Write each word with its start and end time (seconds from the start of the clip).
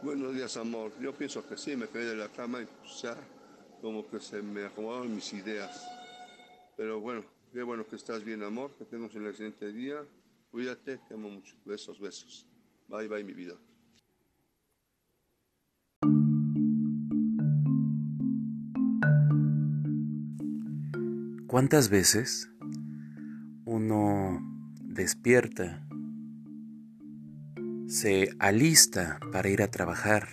Buenos 0.00 0.32
días, 0.32 0.56
amor. 0.56 0.92
Yo 1.00 1.12
pienso 1.12 1.44
que 1.44 1.56
sí, 1.56 1.74
me 1.74 1.88
caí 1.88 2.04
de 2.04 2.14
la 2.14 2.28
cama 2.28 2.62
y 2.62 2.68
ya 3.02 3.16
como 3.82 4.08
que 4.08 4.20
se 4.20 4.40
me 4.40 4.64
acomodaron 4.64 5.12
mis 5.12 5.32
ideas. 5.32 5.84
Pero 6.76 7.00
bueno, 7.00 7.24
qué 7.52 7.64
bueno 7.64 7.84
que 7.84 7.96
estás 7.96 8.22
bien, 8.24 8.44
amor, 8.44 8.70
que 8.78 8.84
tengas 8.84 9.12
un 9.16 9.26
excelente 9.26 9.72
día. 9.72 9.96
Cuídate, 10.52 10.98
te 10.98 11.14
amo 11.14 11.28
mucho. 11.28 11.56
Besos, 11.64 11.98
besos. 11.98 12.46
Bye, 12.86 13.08
bye, 13.08 13.24
mi 13.24 13.32
vida. 13.32 13.54
¿Cuántas 21.48 21.88
veces 21.90 22.48
uno 23.64 24.38
despierta, 24.80 25.87
se 27.88 28.28
alista 28.38 29.18
para 29.32 29.48
ir 29.48 29.62
a 29.62 29.70
trabajar 29.70 30.28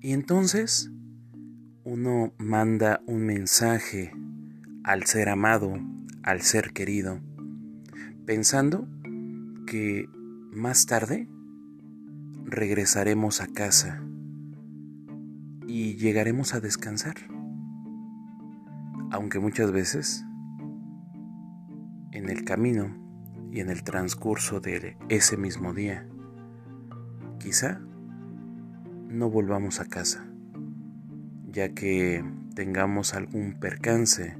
y 0.00 0.12
entonces 0.12 0.92
uno 1.82 2.32
manda 2.38 3.00
un 3.06 3.26
mensaje 3.26 4.12
al 4.84 5.06
ser 5.06 5.28
amado, 5.28 5.76
al 6.22 6.42
ser 6.42 6.72
querido, 6.72 7.20
pensando 8.26 8.86
que 9.66 10.08
más 10.52 10.86
tarde 10.86 11.28
regresaremos 12.44 13.40
a 13.40 13.48
casa 13.48 14.04
y 15.66 15.96
llegaremos 15.96 16.54
a 16.54 16.60
descansar. 16.60 17.16
Aunque 19.10 19.40
muchas 19.40 19.72
veces 19.72 20.24
en 22.12 22.28
el 22.28 22.44
camino 22.44 23.04
y 23.50 23.60
en 23.60 23.70
el 23.70 23.84
transcurso 23.84 24.60
de 24.60 24.96
ese 25.08 25.36
mismo 25.36 25.72
día, 25.72 26.08
quizá 27.44 27.78
no 29.08 29.28
volvamos 29.28 29.78
a 29.78 29.84
casa 29.84 30.26
ya 31.52 31.74
que 31.74 32.24
tengamos 32.54 33.12
algún 33.12 33.60
percance 33.60 34.38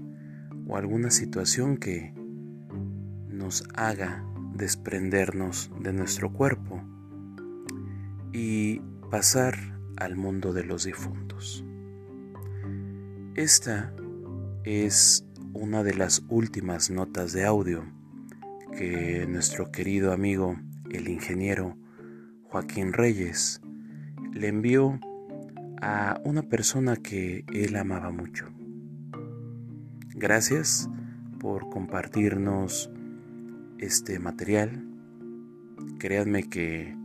o 0.67 0.79
alguna 0.79 1.11
situación 1.11 1.77
que 1.77 2.15
nos 3.29 3.65
haga 3.75 4.25
desprendernos 4.55 5.71
de 5.81 5.93
nuestro 5.93 6.33
cuerpo 6.33 6.83
y 8.33 8.81
pasar 9.11 9.55
al 9.99 10.17
mundo 10.17 10.55
de 10.55 10.65
los 10.65 10.85
difuntos. 10.85 11.63
Esta 13.35 13.95
es 14.65 15.27
una 15.53 15.83
de 15.83 15.93
las 15.93 16.25
últimas 16.29 16.91
notas 16.91 17.35
de 17.35 17.45
audio 17.45 17.85
que 18.79 19.27
nuestro 19.29 19.71
querido 19.71 20.11
amigo 20.13 20.57
el 20.91 21.09
ingeniero 21.09 21.77
Joaquín 22.55 22.93
Reyes 22.93 23.61
le 24.33 24.47
envió 24.47 25.01
a 25.83 26.21
una 26.23 26.43
persona 26.43 26.95
que 26.95 27.45
él 27.53 27.75
amaba 27.75 28.13
mucho. 28.13 28.47
Gracias 30.15 30.89
por 31.41 31.69
compartirnos 31.69 32.93
este 33.79 34.21
material. 34.21 34.87
Créanme 35.99 36.45
que 36.45 36.97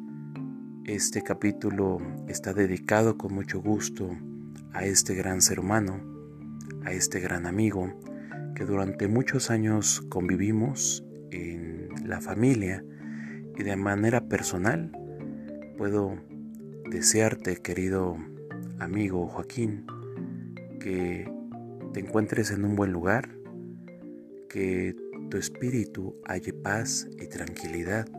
este 0.86 1.24
capítulo 1.24 1.98
está 2.28 2.54
dedicado 2.54 3.18
con 3.18 3.34
mucho 3.34 3.60
gusto 3.60 4.08
a 4.72 4.86
este 4.86 5.16
gran 5.16 5.42
ser 5.42 5.60
humano, 5.60 6.00
a 6.86 6.92
este 6.92 7.20
gran 7.20 7.48
amigo 7.48 8.00
que 8.54 8.66
durante 8.66 9.08
muchos 9.08 9.50
años 9.50 10.02
convivimos 10.10 11.04
en 11.32 11.90
la 12.06 12.22
familia 12.22 12.86
y 13.58 13.64
de 13.64 13.76
manera 13.78 14.30
personal 14.30 14.92
puedo 15.80 16.18
desearte, 16.92 17.56
querido 17.56 18.18
amigo 18.80 19.30
Joaquín, 19.30 19.86
que 20.82 21.32
te 21.94 22.02
encuentres 22.02 22.52
en 22.52 22.66
un 22.66 22.76
buen 22.76 22.92
lugar, 22.92 23.30
que 24.50 24.94
tu 25.30 25.38
espíritu 25.38 26.18
halle 26.28 26.52
paz 26.52 27.08
y 27.18 27.28
tranquilidad 27.28 28.10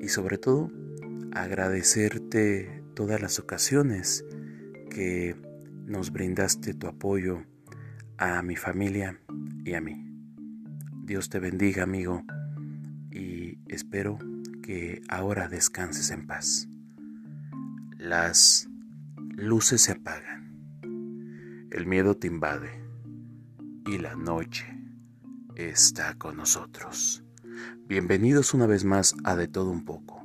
y 0.00 0.08
sobre 0.08 0.36
todo 0.36 0.68
agradecerte 1.30 2.82
todas 2.94 3.22
las 3.22 3.38
ocasiones 3.38 4.24
que 4.90 5.36
nos 5.86 6.10
brindaste 6.10 6.74
tu 6.74 6.88
apoyo 6.88 7.44
a 8.18 8.42
mi 8.42 8.56
familia 8.56 9.20
y 9.64 9.74
a 9.74 9.80
mí. 9.80 10.12
Dios 11.04 11.28
te 11.28 11.38
bendiga 11.38 11.84
amigo 11.84 12.24
y 13.12 13.60
espero 13.68 14.18
que 14.64 15.02
ahora 15.10 15.46
descanses 15.46 16.10
en 16.10 16.26
paz. 16.26 16.70
Las 17.98 18.66
luces 19.36 19.82
se 19.82 19.92
apagan, 19.92 21.68
el 21.70 21.84
miedo 21.86 22.16
te 22.16 22.28
invade 22.28 22.82
y 23.84 23.98
la 23.98 24.16
noche 24.16 24.64
está 25.54 26.14
con 26.14 26.38
nosotros. 26.38 27.22
Bienvenidos 27.88 28.54
una 28.54 28.66
vez 28.66 28.86
más 28.86 29.14
a 29.22 29.36
De 29.36 29.48
Todo 29.48 29.68
Un 29.68 29.84
poco. 29.84 30.24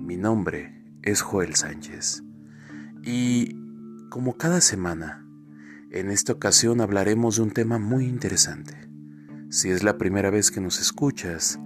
Mi 0.00 0.16
nombre 0.16 0.82
es 1.02 1.20
Joel 1.20 1.54
Sánchez 1.54 2.22
y 3.02 3.54
como 4.08 4.38
cada 4.38 4.62
semana, 4.62 5.26
en 5.90 6.10
esta 6.10 6.32
ocasión 6.32 6.80
hablaremos 6.80 7.36
de 7.36 7.42
un 7.42 7.50
tema 7.50 7.78
muy 7.78 8.06
interesante. 8.06 8.88
Si 9.50 9.68
es 9.68 9.82
la 9.82 9.98
primera 9.98 10.30
vez 10.30 10.50
que 10.50 10.62
nos 10.62 10.80
escuchas, 10.80 11.60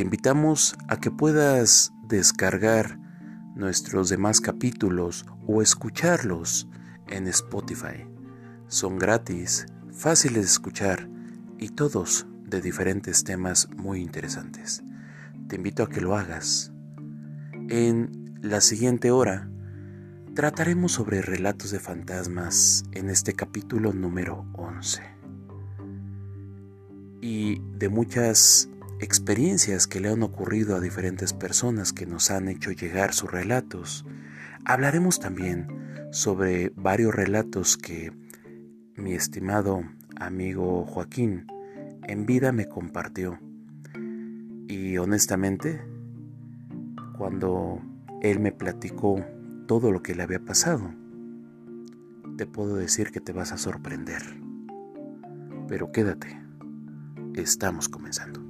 te 0.00 0.04
invitamos 0.04 0.78
a 0.88 0.98
que 0.98 1.10
puedas 1.10 1.92
descargar 2.08 2.98
nuestros 3.54 4.08
demás 4.08 4.40
capítulos 4.40 5.26
o 5.46 5.60
escucharlos 5.60 6.70
en 7.08 7.26
Spotify. 7.26 8.06
Son 8.66 8.98
gratis, 8.98 9.66
fáciles 9.92 10.36
de 10.36 10.46
escuchar 10.52 11.06
y 11.58 11.68
todos 11.68 12.26
de 12.46 12.62
diferentes 12.62 13.24
temas 13.24 13.68
muy 13.76 14.00
interesantes. 14.00 14.82
Te 15.48 15.56
invito 15.56 15.82
a 15.82 15.90
que 15.90 16.00
lo 16.00 16.16
hagas. 16.16 16.72
En 17.68 18.38
la 18.40 18.62
siguiente 18.62 19.10
hora 19.10 19.50
trataremos 20.34 20.92
sobre 20.92 21.20
relatos 21.20 21.72
de 21.72 21.78
fantasmas 21.78 22.84
en 22.92 23.10
este 23.10 23.34
capítulo 23.34 23.92
número 23.92 24.46
11 24.54 25.02
y 27.20 27.60
de 27.76 27.90
muchas 27.90 28.70
experiencias 29.00 29.86
que 29.86 29.98
le 29.98 30.10
han 30.10 30.22
ocurrido 30.22 30.76
a 30.76 30.80
diferentes 30.80 31.32
personas 31.32 31.92
que 31.92 32.06
nos 32.06 32.30
han 32.30 32.48
hecho 32.48 32.70
llegar 32.70 33.14
sus 33.14 33.30
relatos. 33.30 34.04
Hablaremos 34.64 35.20
también 35.20 35.68
sobre 36.10 36.70
varios 36.76 37.14
relatos 37.14 37.78
que 37.78 38.12
mi 38.96 39.14
estimado 39.14 39.82
amigo 40.16 40.84
Joaquín 40.84 41.46
en 42.06 42.26
vida 42.26 42.52
me 42.52 42.68
compartió. 42.68 43.38
Y 44.68 44.98
honestamente, 44.98 45.80
cuando 47.16 47.80
él 48.20 48.38
me 48.38 48.52
platicó 48.52 49.24
todo 49.66 49.92
lo 49.92 50.02
que 50.02 50.14
le 50.14 50.22
había 50.22 50.44
pasado, 50.44 50.92
te 52.36 52.46
puedo 52.46 52.76
decir 52.76 53.12
que 53.12 53.20
te 53.20 53.32
vas 53.32 53.52
a 53.52 53.58
sorprender. 53.58 54.22
Pero 55.68 55.90
quédate, 55.90 56.38
estamos 57.34 57.88
comenzando. 57.88 58.49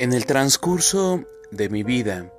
En 0.00 0.14
el 0.14 0.24
transcurso 0.24 1.26
de 1.50 1.68
mi 1.68 1.82
vida 1.82 2.32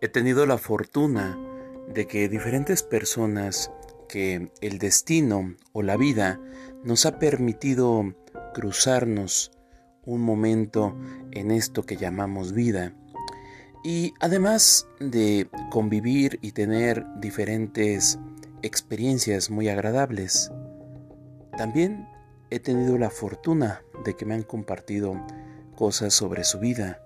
he 0.00 0.08
tenido 0.08 0.44
la 0.44 0.58
fortuna 0.58 1.38
de 1.86 2.08
que 2.08 2.28
diferentes 2.28 2.82
personas 2.82 3.70
que 4.08 4.50
el 4.60 4.78
destino 4.80 5.54
o 5.72 5.82
la 5.82 5.96
vida 5.96 6.40
nos 6.82 7.06
ha 7.06 7.20
permitido 7.20 8.12
cruzarnos 8.54 9.52
un 10.04 10.22
momento 10.22 10.96
en 11.30 11.52
esto 11.52 11.84
que 11.84 11.96
llamamos 11.96 12.54
vida. 12.54 12.92
Y 13.84 14.12
además 14.18 14.88
de 14.98 15.48
convivir 15.70 16.40
y 16.42 16.50
tener 16.50 17.06
diferentes 17.20 18.18
experiencias 18.62 19.48
muy 19.48 19.68
agradables, 19.68 20.50
también 21.56 22.08
he 22.50 22.58
tenido 22.58 22.98
la 22.98 23.10
fortuna 23.10 23.84
de 24.04 24.16
que 24.16 24.26
me 24.26 24.34
han 24.34 24.42
compartido 24.42 25.14
cosas 25.80 26.12
sobre 26.12 26.44
su 26.44 26.58
vida 26.58 27.00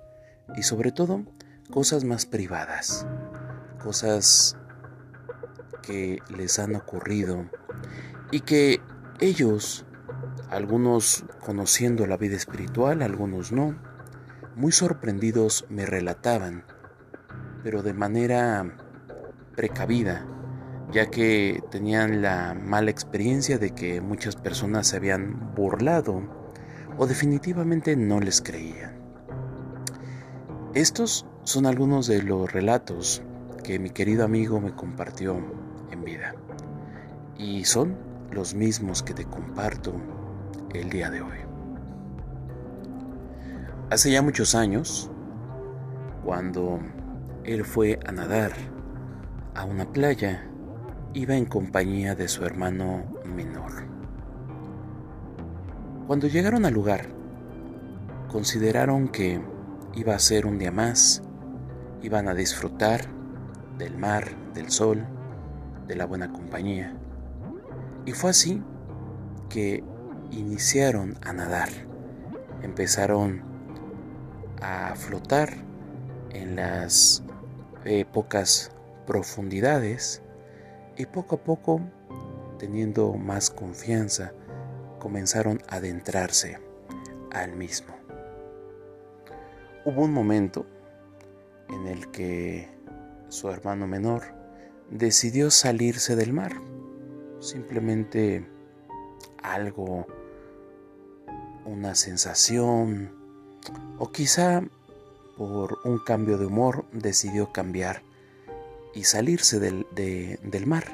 y 0.56 0.64
sobre 0.64 0.90
todo 0.90 1.22
cosas 1.70 2.02
más 2.02 2.26
privadas, 2.26 3.06
cosas 3.80 4.56
que 5.80 6.18
les 6.36 6.58
han 6.58 6.74
ocurrido 6.74 7.48
y 8.32 8.40
que 8.40 8.80
ellos, 9.20 9.86
algunos 10.50 11.24
conociendo 11.38 12.08
la 12.08 12.16
vida 12.16 12.34
espiritual, 12.34 13.02
algunos 13.02 13.52
no, 13.52 13.78
muy 14.56 14.72
sorprendidos 14.72 15.66
me 15.68 15.86
relataban, 15.86 16.64
pero 17.62 17.84
de 17.84 17.94
manera 17.94 18.76
precavida, 19.54 20.26
ya 20.90 21.10
que 21.10 21.62
tenían 21.70 22.22
la 22.22 22.54
mala 22.54 22.90
experiencia 22.90 23.56
de 23.56 23.72
que 23.72 24.00
muchas 24.00 24.34
personas 24.34 24.88
se 24.88 24.96
habían 24.96 25.54
burlado 25.54 26.43
o 26.98 27.06
definitivamente 27.06 27.96
no 27.96 28.20
les 28.20 28.40
creían. 28.40 28.98
Estos 30.74 31.26
son 31.44 31.66
algunos 31.66 32.06
de 32.06 32.22
los 32.22 32.52
relatos 32.52 33.22
que 33.62 33.78
mi 33.78 33.90
querido 33.90 34.24
amigo 34.24 34.60
me 34.60 34.74
compartió 34.74 35.36
en 35.90 36.04
vida 36.04 36.34
y 37.38 37.64
son 37.64 37.96
los 38.30 38.54
mismos 38.54 39.02
que 39.02 39.14
te 39.14 39.24
comparto 39.24 39.94
el 40.72 40.90
día 40.90 41.10
de 41.10 41.22
hoy. 41.22 41.38
Hace 43.90 44.10
ya 44.10 44.22
muchos 44.22 44.54
años, 44.54 45.10
cuando 46.24 46.80
él 47.44 47.64
fue 47.64 48.00
a 48.06 48.12
nadar 48.12 48.52
a 49.54 49.64
una 49.64 49.92
playa, 49.92 50.48
iba 51.12 51.36
en 51.36 51.44
compañía 51.44 52.14
de 52.14 52.26
su 52.26 52.44
hermano 52.44 53.04
menor. 53.24 53.93
Cuando 56.06 56.26
llegaron 56.28 56.66
al 56.66 56.74
lugar, 56.74 57.06
consideraron 58.28 59.08
que 59.08 59.40
iba 59.94 60.14
a 60.14 60.18
ser 60.18 60.44
un 60.44 60.58
día 60.58 60.70
más, 60.70 61.22
iban 62.02 62.28
a 62.28 62.34
disfrutar 62.34 63.06
del 63.78 63.96
mar, 63.96 64.28
del 64.52 64.70
sol, 64.70 65.06
de 65.86 65.96
la 65.96 66.04
buena 66.04 66.30
compañía. 66.30 66.94
Y 68.04 68.12
fue 68.12 68.30
así 68.30 68.62
que 69.48 69.82
iniciaron 70.30 71.16
a 71.22 71.32
nadar, 71.32 71.70
empezaron 72.60 73.42
a 74.60 74.94
flotar 74.96 75.54
en 76.32 76.56
las 76.56 77.24
pocas 78.12 78.72
profundidades 79.06 80.22
y 80.98 81.06
poco 81.06 81.36
a 81.36 81.38
poco, 81.44 81.80
teniendo 82.58 83.14
más 83.14 83.48
confianza, 83.48 84.34
comenzaron 85.04 85.60
a 85.68 85.76
adentrarse 85.76 86.58
al 87.30 87.52
mismo. 87.52 87.94
Hubo 89.84 90.00
un 90.02 90.14
momento 90.14 90.64
en 91.68 91.88
el 91.88 92.10
que 92.10 92.70
su 93.28 93.50
hermano 93.50 93.86
menor 93.86 94.22
decidió 94.88 95.50
salirse 95.50 96.16
del 96.16 96.32
mar. 96.32 96.54
Simplemente 97.38 98.48
algo, 99.42 100.06
una 101.66 101.94
sensación, 101.94 103.14
o 103.98 104.10
quizá 104.10 104.62
por 105.36 105.80
un 105.84 105.98
cambio 105.98 106.38
de 106.38 106.46
humor 106.46 106.86
decidió 106.92 107.52
cambiar 107.52 108.00
y 108.94 109.04
salirse 109.04 109.60
del, 109.60 109.86
del 109.94 110.66
mar. 110.66 110.84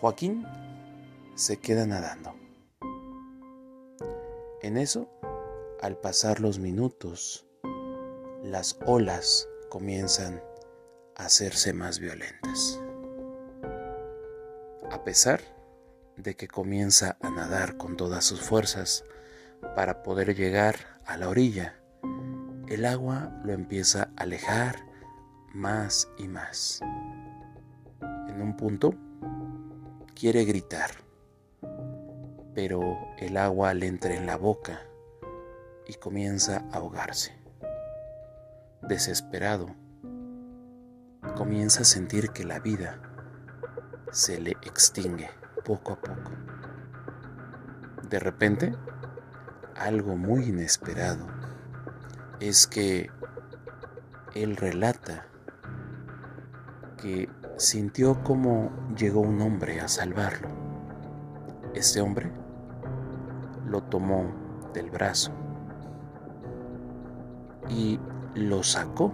Joaquín 0.00 0.44
se 1.38 1.58
queda 1.58 1.86
nadando. 1.86 2.34
En 4.60 4.76
eso, 4.76 5.08
al 5.80 5.96
pasar 5.96 6.40
los 6.40 6.58
minutos, 6.58 7.46
las 8.42 8.76
olas 8.84 9.48
comienzan 9.70 10.42
a 11.14 11.26
hacerse 11.26 11.72
más 11.72 12.00
violentas. 12.00 12.82
A 14.90 15.04
pesar 15.04 15.40
de 16.16 16.34
que 16.34 16.48
comienza 16.48 17.16
a 17.22 17.30
nadar 17.30 17.76
con 17.76 17.96
todas 17.96 18.24
sus 18.24 18.40
fuerzas 18.40 19.04
para 19.76 20.02
poder 20.02 20.34
llegar 20.34 21.00
a 21.06 21.16
la 21.16 21.28
orilla, 21.28 21.80
el 22.66 22.84
agua 22.84 23.40
lo 23.44 23.52
empieza 23.52 24.10
a 24.16 24.22
alejar 24.24 24.84
más 25.54 26.08
y 26.18 26.26
más. 26.26 26.80
En 28.28 28.42
un 28.42 28.56
punto, 28.56 28.92
quiere 30.16 30.44
gritar, 30.44 30.90
pero 32.58 32.98
el 33.18 33.36
agua 33.36 33.72
le 33.72 33.86
entra 33.86 34.16
en 34.16 34.26
la 34.26 34.36
boca 34.36 34.80
y 35.86 35.94
comienza 35.94 36.64
a 36.72 36.78
ahogarse. 36.78 37.32
Desesperado, 38.82 39.76
comienza 41.36 41.82
a 41.82 41.84
sentir 41.84 42.30
que 42.30 42.42
la 42.42 42.58
vida 42.58 43.00
se 44.10 44.40
le 44.40 44.56
extingue 44.62 45.30
poco 45.64 45.92
a 45.92 46.00
poco. 46.00 46.32
De 48.10 48.18
repente, 48.18 48.74
algo 49.76 50.16
muy 50.16 50.46
inesperado 50.46 51.28
es 52.40 52.66
que 52.66 53.08
él 54.34 54.56
relata 54.56 55.28
que 57.00 57.30
sintió 57.56 58.24
como 58.24 58.72
llegó 58.96 59.20
un 59.20 59.42
hombre 59.42 59.80
a 59.80 59.86
salvarlo. 59.86 60.48
Este 61.72 62.00
hombre 62.00 62.32
lo 63.78 63.84
tomó 63.84 64.24
del 64.74 64.90
brazo 64.90 65.30
y 67.68 68.00
lo 68.34 68.64
sacó 68.64 69.12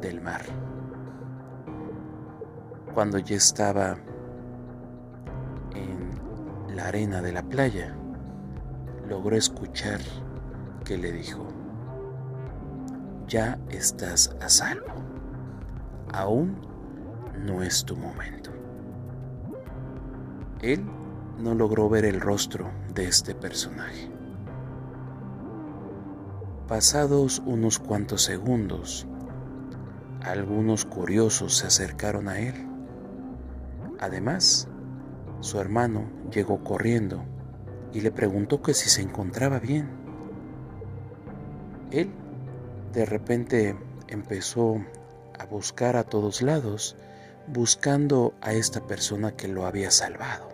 del 0.00 0.20
mar. 0.20 0.42
Cuando 2.94 3.18
ya 3.18 3.34
estaba 3.34 3.96
en 5.74 6.76
la 6.76 6.86
arena 6.86 7.20
de 7.20 7.32
la 7.32 7.42
playa, 7.42 7.96
logró 9.08 9.34
escuchar 9.34 9.98
que 10.84 10.96
le 10.96 11.10
dijo, 11.10 11.48
ya 13.26 13.58
estás 13.70 14.36
a 14.40 14.48
salvo. 14.48 14.92
Aún 16.12 16.60
no 17.38 17.60
es 17.60 17.84
tu 17.84 17.96
momento. 17.96 18.52
Él 20.60 20.84
no 21.42 21.56
logró 21.56 21.88
ver 21.88 22.04
el 22.04 22.20
rostro 22.20 22.70
de 22.94 23.08
este 23.08 23.34
personaje. 23.34 24.08
Pasados 26.68 27.42
unos 27.44 27.80
cuantos 27.80 28.22
segundos, 28.22 29.08
algunos 30.22 30.84
curiosos 30.84 31.56
se 31.56 31.66
acercaron 31.66 32.28
a 32.28 32.38
él. 32.38 32.54
Además, 33.98 34.68
su 35.40 35.58
hermano 35.58 36.04
llegó 36.30 36.62
corriendo 36.62 37.24
y 37.92 38.02
le 38.02 38.12
preguntó 38.12 38.62
que 38.62 38.72
si 38.72 38.88
se 38.88 39.02
encontraba 39.02 39.58
bien. 39.58 39.90
Él 41.90 42.10
de 42.92 43.04
repente 43.04 43.76
empezó 44.06 44.76
a 45.38 45.46
buscar 45.46 45.96
a 45.96 46.04
todos 46.04 46.40
lados, 46.40 46.96
buscando 47.48 48.34
a 48.40 48.52
esta 48.52 48.86
persona 48.86 49.32
que 49.32 49.48
lo 49.48 49.66
había 49.66 49.90
salvado. 49.90 50.51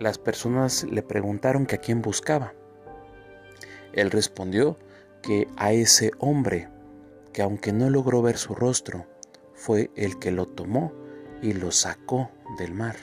Las 0.00 0.16
personas 0.16 0.84
le 0.84 1.02
preguntaron 1.02 1.66
que 1.66 1.74
a 1.74 1.78
quién 1.78 2.00
buscaba. 2.00 2.54
Él 3.92 4.10
respondió 4.10 4.78
que 5.22 5.46
a 5.58 5.72
ese 5.72 6.12
hombre, 6.18 6.70
que 7.34 7.42
aunque 7.42 7.74
no 7.74 7.90
logró 7.90 8.22
ver 8.22 8.38
su 8.38 8.54
rostro, 8.54 9.06
fue 9.52 9.90
el 9.96 10.18
que 10.18 10.30
lo 10.30 10.46
tomó 10.46 10.94
y 11.42 11.52
lo 11.52 11.70
sacó 11.70 12.30
del 12.56 12.72
mar. 12.72 12.96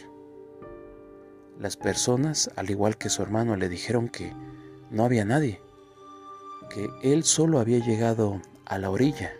Las 1.59 1.77
personas, 1.77 2.49
al 2.55 2.71
igual 2.71 2.97
que 2.97 3.09
su 3.09 3.21
hermano, 3.21 3.55
le 3.57 3.69
dijeron 3.69 4.09
que 4.09 4.33
no 4.89 5.05
había 5.05 5.23
nadie, 5.23 5.61
que 6.71 6.89
él 7.03 7.25
solo 7.25 7.59
había 7.59 7.77
llegado 7.77 8.41
a 8.65 8.79
la 8.79 8.89
orilla. 8.89 9.33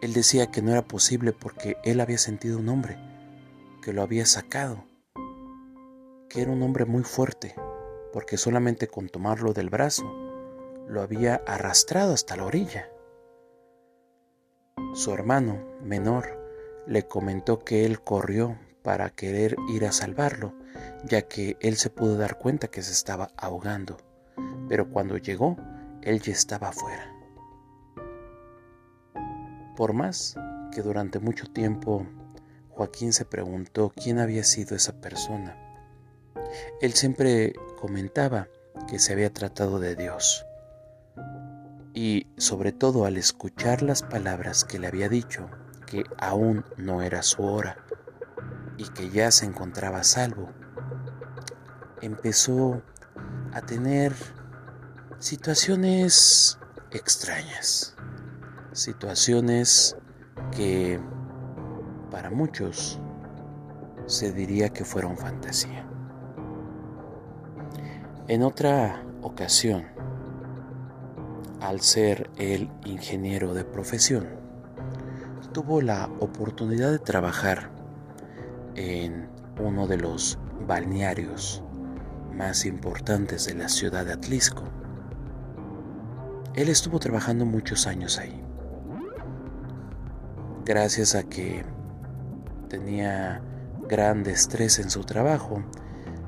Él 0.00 0.14
decía 0.14 0.50
que 0.50 0.62
no 0.62 0.70
era 0.70 0.88
posible 0.88 1.34
porque 1.34 1.76
él 1.84 2.00
había 2.00 2.16
sentido 2.16 2.58
un 2.58 2.70
hombre, 2.70 2.96
que 3.82 3.92
lo 3.92 4.00
había 4.00 4.24
sacado, 4.24 4.86
que 6.32 6.40
era 6.40 6.50
un 6.50 6.62
hombre 6.62 6.86
muy 6.86 7.02
fuerte, 7.02 7.54
porque 8.10 8.38
solamente 8.38 8.88
con 8.88 9.10
tomarlo 9.10 9.52
del 9.52 9.68
brazo 9.68 10.04
lo 10.88 11.02
había 11.02 11.34
arrastrado 11.46 12.14
hasta 12.14 12.36
la 12.36 12.46
orilla. 12.46 12.88
Su 14.94 15.12
hermano 15.12 15.62
menor 15.82 16.40
le 16.86 17.06
comentó 17.06 17.58
que 17.58 17.84
él 17.84 18.00
corrió 18.00 18.58
para 18.82 19.10
querer 19.10 19.56
ir 19.68 19.84
a 19.84 19.92
salvarlo, 19.92 20.54
ya 21.04 21.20
que 21.28 21.58
él 21.60 21.76
se 21.76 21.90
pudo 21.90 22.16
dar 22.16 22.38
cuenta 22.38 22.68
que 22.68 22.80
se 22.82 22.92
estaba 22.92 23.28
ahogando, 23.36 23.98
pero 24.70 24.88
cuando 24.88 25.18
llegó, 25.18 25.58
él 26.00 26.22
ya 26.22 26.32
estaba 26.32 26.68
afuera. 26.68 27.14
Por 29.76 29.92
más 29.92 30.34
que 30.72 30.80
durante 30.80 31.18
mucho 31.18 31.46
tiempo 31.46 32.06
Joaquín 32.70 33.12
se 33.12 33.26
preguntó 33.26 33.92
quién 33.94 34.18
había 34.18 34.44
sido 34.44 34.74
esa 34.74 34.98
persona, 34.98 35.71
él 36.80 36.92
siempre 36.94 37.52
comentaba 37.80 38.48
que 38.88 38.98
se 38.98 39.12
había 39.12 39.32
tratado 39.32 39.78
de 39.78 39.96
Dios. 39.96 40.46
Y 41.94 42.26
sobre 42.38 42.72
todo 42.72 43.04
al 43.04 43.16
escuchar 43.16 43.82
las 43.82 44.02
palabras 44.02 44.64
que 44.64 44.78
le 44.78 44.86
había 44.86 45.08
dicho, 45.08 45.50
que 45.86 46.04
aún 46.18 46.64
no 46.76 47.02
era 47.02 47.22
su 47.22 47.42
hora 47.42 47.76
y 48.78 48.88
que 48.88 49.10
ya 49.10 49.30
se 49.30 49.44
encontraba 49.44 50.02
salvo, 50.02 50.50
empezó 52.00 52.82
a 53.52 53.60
tener 53.60 54.14
situaciones 55.18 56.58
extrañas, 56.90 57.94
situaciones 58.72 59.96
que 60.56 61.00
para 62.10 62.30
muchos 62.30 63.00
se 64.06 64.32
diría 64.32 64.70
que 64.70 64.84
fueron 64.84 65.16
fantasía. 65.16 65.86
En 68.28 68.44
otra 68.44 69.02
ocasión, 69.20 69.84
al 71.60 71.80
ser 71.80 72.30
el 72.36 72.70
ingeniero 72.84 73.52
de 73.52 73.64
profesión, 73.64 74.28
tuvo 75.52 75.80
la 75.80 76.08
oportunidad 76.20 76.92
de 76.92 77.00
trabajar 77.00 77.70
en 78.76 79.28
uno 79.60 79.88
de 79.88 79.96
los 79.96 80.38
balnearios 80.68 81.64
más 82.32 82.64
importantes 82.64 83.46
de 83.46 83.54
la 83.54 83.68
ciudad 83.68 84.06
de 84.06 84.12
Atlisco. 84.12 84.62
Él 86.54 86.68
estuvo 86.68 87.00
trabajando 87.00 87.44
muchos 87.44 87.88
años 87.88 88.18
ahí. 88.18 88.40
Gracias 90.64 91.16
a 91.16 91.24
que 91.24 91.64
tenía 92.68 93.42
gran 93.88 94.24
estrés 94.26 94.78
en 94.78 94.90
su 94.90 95.02
trabajo, 95.02 95.64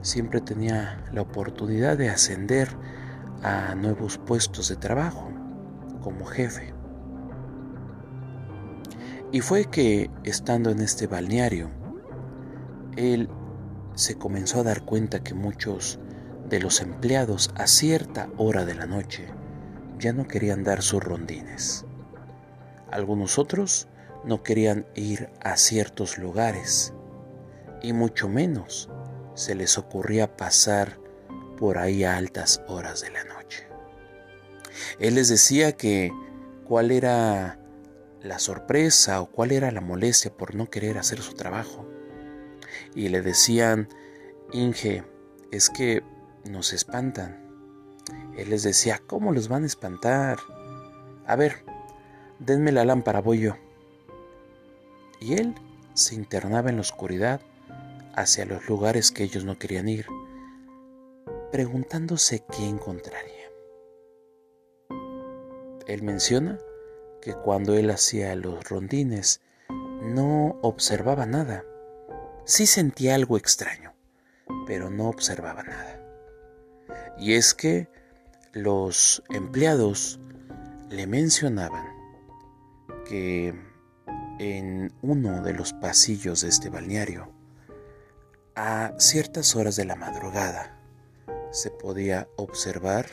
siempre 0.04 0.42
tenía 0.42 1.02
la 1.12 1.23
oportunidad 1.23 1.96
de 1.96 2.11
ascender 2.11 2.68
a 3.42 3.75
nuevos 3.75 4.18
puestos 4.18 4.68
de 4.68 4.76
trabajo 4.76 5.30
como 6.02 6.26
jefe. 6.26 6.75
Y 9.32 9.40
fue 9.40 9.64
que, 9.64 10.11
estando 10.23 10.70
en 10.70 10.80
este 10.80 11.06
balneario, 11.06 11.70
él 12.96 13.28
se 13.94 14.16
comenzó 14.16 14.61
a 14.61 14.64
dar 14.64 14.84
cuenta 14.84 15.25
que 15.25 15.34
muchos 15.34 15.99
de 16.49 16.61
los 16.61 16.80
empleados 16.80 17.50
a 17.56 17.66
cierta 17.66 18.28
hora 18.37 18.66
de 18.66 18.75
la 18.75 18.87
noche 18.87 19.26
ya 19.99 20.12
no 20.12 20.28
querían 20.28 20.64
dar 20.64 20.82
sus 20.82 21.02
rondines. 21.02 21.87
Algunos 22.90 23.38
otros 23.38 23.88
no 24.25 24.42
querían 24.42 24.87
ir 24.94 25.30
a 25.42 25.56
ciertos 25.56 26.18
lugares 26.18 26.92
y 27.82 27.92
mucho 27.92 28.28
menos 28.28 28.90
se 29.35 29.55
les 29.55 29.79
ocurría 29.79 30.37
pasar 30.37 30.99
por 31.59 31.79
ahí 31.79 32.05
a 32.05 32.17
altas 32.17 32.62
horas 32.69 33.00
de 33.00 33.11
la 33.11 33.25
noche. 33.25 33.67
Él 34.99 35.14
les 35.14 35.29
decía 35.29 35.73
que 35.73 36.12
cuál 36.64 36.91
era 36.91 37.59
la 38.23 38.38
sorpresa 38.38 39.21
o 39.21 39.26
cuál 39.26 39.53
era 39.53 39.71
la 39.71 39.81
molestia 39.81 40.35
por 40.35 40.55
no 40.55 40.71
querer 40.71 40.99
hacer 40.99 41.21
su 41.21 41.35
trabajo. 41.35 41.87
Y 42.95 43.09
le 43.09 43.23
decían, 43.23 43.88
Inge, 44.53 45.05
es 45.50 45.71
que 45.71 46.03
nos 46.45 46.73
espantan. 46.73 47.45
Él 48.37 48.50
les 48.50 48.62
decía, 48.62 49.00
¿cómo 49.07 49.33
los 49.33 49.49
van 49.49 49.62
a 49.64 49.67
espantar? 49.67 50.38
A 51.26 51.37
ver, 51.37 51.64
denme 52.38 52.73
la 52.73 52.85
lámpara, 52.85 53.21
voy 53.21 53.41
yo. 53.41 53.57
Y 55.21 55.35
él 55.35 55.55
se 55.95 56.14
internaba 56.14 56.71
en 56.71 56.76
la 56.76 56.83
oscuridad 56.83 57.41
hacia 58.16 58.44
los 58.44 58.68
lugares 58.68 59.11
que 59.11 59.25
ellos 59.25 59.44
no 59.44 59.59
querían 59.59 59.88
ir, 59.88 60.06
preguntándose 61.52 62.44
qué 62.50 62.66
encontraría. 62.66 63.50
Él 65.87 66.02
menciona 66.02 66.59
que 67.21 67.35
cuando 67.35 67.75
él 67.75 67.90
hacía 67.90 68.35
los 68.37 68.68
rondines 68.68 69.40
no 70.02 70.59
observaba 70.62 71.26
nada. 71.26 71.64
Sí 72.44 72.66
sentía 72.66 73.14
algo 73.14 73.37
extraño, 73.37 73.94
pero 74.66 74.90
no 74.90 75.09
observaba 75.09 75.62
nada. 75.62 76.00
Y 77.18 77.35
es 77.35 77.54
que 77.54 77.88
los 78.52 79.23
empleados 79.30 80.21
le 80.90 81.06
mencionaban 81.06 81.87
que 83.09 83.54
en 84.38 84.92
uno 85.02 85.42
de 85.42 85.52
los 85.54 85.73
pasillos 85.73 86.42
de 86.42 86.49
este 86.49 86.68
balneario, 86.68 87.33
a 88.56 88.92
ciertas 88.99 89.56
horas 89.56 89.76
de 89.76 89.84
la 89.84 89.96
madrugada, 89.96 90.78
se 91.50 91.70
podía 91.70 92.28
observar 92.37 93.06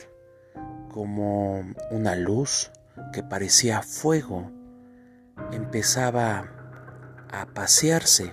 como 0.90 1.64
una 1.90 2.14
luz 2.14 2.70
que 3.12 3.22
parecía 3.22 3.82
fuego 3.82 4.50
empezaba 5.52 6.50
a 7.30 7.46
pasearse 7.46 8.32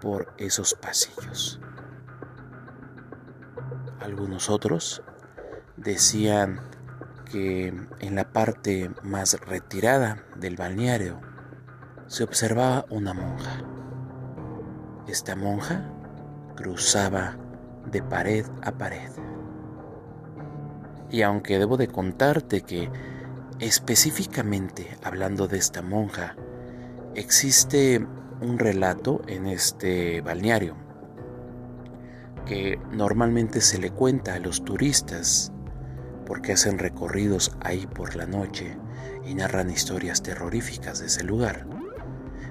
por 0.00 0.34
esos 0.38 0.74
pasillos. 0.74 1.60
Algunos 4.00 4.50
otros 4.50 5.02
decían 5.76 6.60
que 7.30 7.68
en 8.00 8.14
la 8.14 8.32
parte 8.32 8.90
más 9.02 9.38
retirada 9.40 10.24
del 10.36 10.56
balneario 10.56 11.20
se 12.06 12.24
observaba 12.24 12.84
una 12.90 13.14
monja. 13.14 13.62
Esta 15.06 15.36
monja 15.36 15.91
cruzaba 16.62 17.36
de 17.90 18.02
pared 18.02 18.46
a 18.62 18.70
pared. 18.70 19.10
Y 21.10 21.22
aunque 21.22 21.58
debo 21.58 21.76
de 21.76 21.88
contarte 21.88 22.60
que 22.60 22.88
específicamente 23.58 24.96
hablando 25.02 25.48
de 25.48 25.58
esta 25.58 25.82
monja, 25.82 26.36
existe 27.16 28.06
un 28.40 28.58
relato 28.58 29.22
en 29.26 29.46
este 29.46 30.20
balneario 30.20 30.76
que 32.46 32.78
normalmente 32.92 33.60
se 33.60 33.78
le 33.78 33.90
cuenta 33.90 34.34
a 34.34 34.38
los 34.38 34.64
turistas 34.64 35.52
porque 36.26 36.52
hacen 36.52 36.78
recorridos 36.78 37.56
ahí 37.60 37.88
por 37.88 38.14
la 38.14 38.26
noche 38.26 38.76
y 39.26 39.34
narran 39.34 39.70
historias 39.70 40.22
terroríficas 40.22 41.00
de 41.00 41.06
ese 41.06 41.24
lugar. 41.24 41.66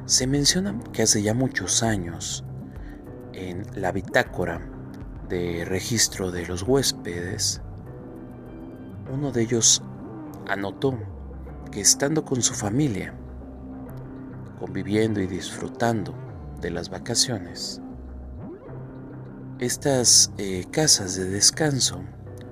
Se 0.05 0.27
menciona 0.27 0.77
que 0.91 1.03
hace 1.03 1.21
ya 1.21 1.33
muchos 1.33 1.81
años, 1.81 2.45
en 3.33 3.65
la 3.75 3.91
bitácora 3.91 4.61
de 5.29 5.65
registro 5.65 6.31
de 6.31 6.45
los 6.45 6.63
huéspedes, 6.63 7.61
uno 9.11 9.31
de 9.31 9.41
ellos 9.41 9.81
anotó 10.47 10.97
que 11.71 11.81
estando 11.81 12.25
con 12.25 12.41
su 12.41 12.53
familia, 12.53 13.13
conviviendo 14.59 15.21
y 15.21 15.27
disfrutando 15.27 16.13
de 16.59 16.71
las 16.71 16.89
vacaciones, 16.89 17.81
estas 19.61 20.31
eh, 20.39 20.65
casas 20.71 21.15
de 21.15 21.25
descanso 21.25 22.01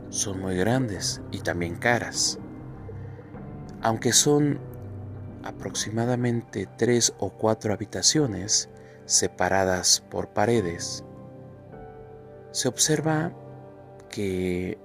son 0.09 0.39
muy 0.41 0.55
grandes 0.55 1.21
y 1.31 1.39
también 1.39 1.75
caras. 1.75 2.37
Aunque 3.81 4.13
son 4.13 4.59
aproximadamente 5.43 6.67
tres 6.77 7.13
o 7.17 7.31
cuatro 7.31 7.73
habitaciones 7.73 8.69
separadas 9.09 10.01
por 10.11 10.29
paredes, 10.29 11.03
se 12.51 12.67
observa 12.67 13.33
que 14.07 14.77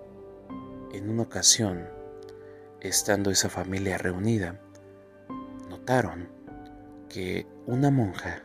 en 0.93 1.11
una 1.11 1.25
ocasión, 1.25 1.87
estando 2.81 3.31
esa 3.31 3.50
familia 3.50 3.99
reunida, 3.99 4.62
notaron 5.69 6.31
que 7.11 7.47
una 7.66 7.90
monja 7.90 8.43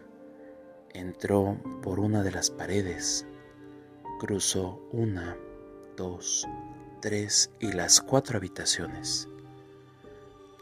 entró 0.89 1.57
por 1.81 2.01
una 2.01 2.23
de 2.23 2.31
las 2.31 2.49
paredes, 2.49 3.25
cruzó 4.19 4.81
una, 4.91 5.37
dos, 5.95 6.45
tres 7.01 7.51
y 7.61 7.71
las 7.71 8.01
cuatro 8.01 8.37
habitaciones. 8.37 9.29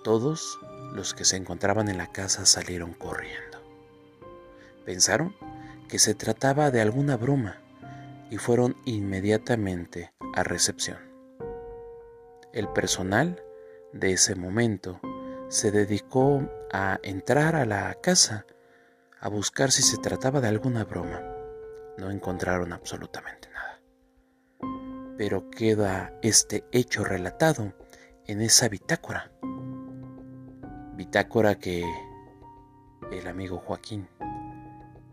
Todos 0.03 0.59
los 0.93 1.15
que 1.15 1.25
se 1.25 1.37
encontraban 1.37 1.89
en 1.89 1.97
la 1.97 2.11
casa 2.11 2.45
salieron 2.45 2.93
corriendo. 2.93 3.46
Pensaron 4.87 5.35
que 5.89 5.99
se 5.99 6.15
trataba 6.15 6.71
de 6.71 6.79
alguna 6.79 7.17
broma 7.17 7.57
y 8.31 8.37
fueron 8.37 8.77
inmediatamente 8.85 10.13
a 10.33 10.43
recepción. 10.43 10.97
El 12.53 12.69
personal 12.69 13.43
de 13.91 14.13
ese 14.13 14.35
momento 14.35 15.01
se 15.49 15.71
dedicó 15.71 16.41
a 16.71 17.01
entrar 17.03 17.57
a 17.57 17.65
la 17.65 17.95
casa 17.95 18.45
a 19.19 19.27
buscar 19.27 19.71
si 19.71 19.83
se 19.83 19.97
trataba 19.97 20.39
de 20.39 20.47
alguna 20.47 20.85
broma. 20.85 21.21
No 21.97 22.09
encontraron 22.09 22.71
absolutamente 22.71 23.49
nada. 23.49 23.81
Pero 25.17 25.49
queda 25.49 26.13
este 26.21 26.63
hecho 26.71 27.03
relatado 27.03 27.73
en 28.25 28.41
esa 28.41 28.69
bitácora. 28.69 29.33
Bitácora 30.95 31.55
que 31.55 31.83
el 33.11 33.27
amigo 33.27 33.57
Joaquín 33.57 34.07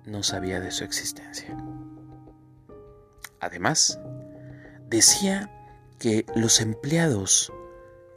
no 0.06 0.23
sabía 0.23 0.61
de 0.61 0.70
su 0.70 0.84
existencia. 0.84 1.56
Además, 3.40 3.99
decía 4.88 5.50
que 5.99 6.26
los 6.34 6.61
empleados 6.61 7.52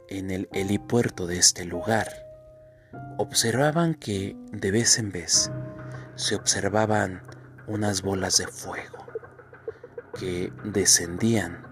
en 0.08 0.30
el 0.30 0.48
helipuerto 0.52 1.26
de 1.26 1.38
este 1.38 1.64
lugar 1.64 2.08
observaban 3.18 3.94
que 3.94 4.36
de 4.52 4.70
vez 4.70 4.98
en 4.98 5.12
vez 5.12 5.50
se 6.14 6.34
observaban 6.34 7.22
unas 7.66 8.02
bolas 8.02 8.38
de 8.38 8.46
fuego 8.46 9.06
que 10.18 10.52
descendían 10.64 11.66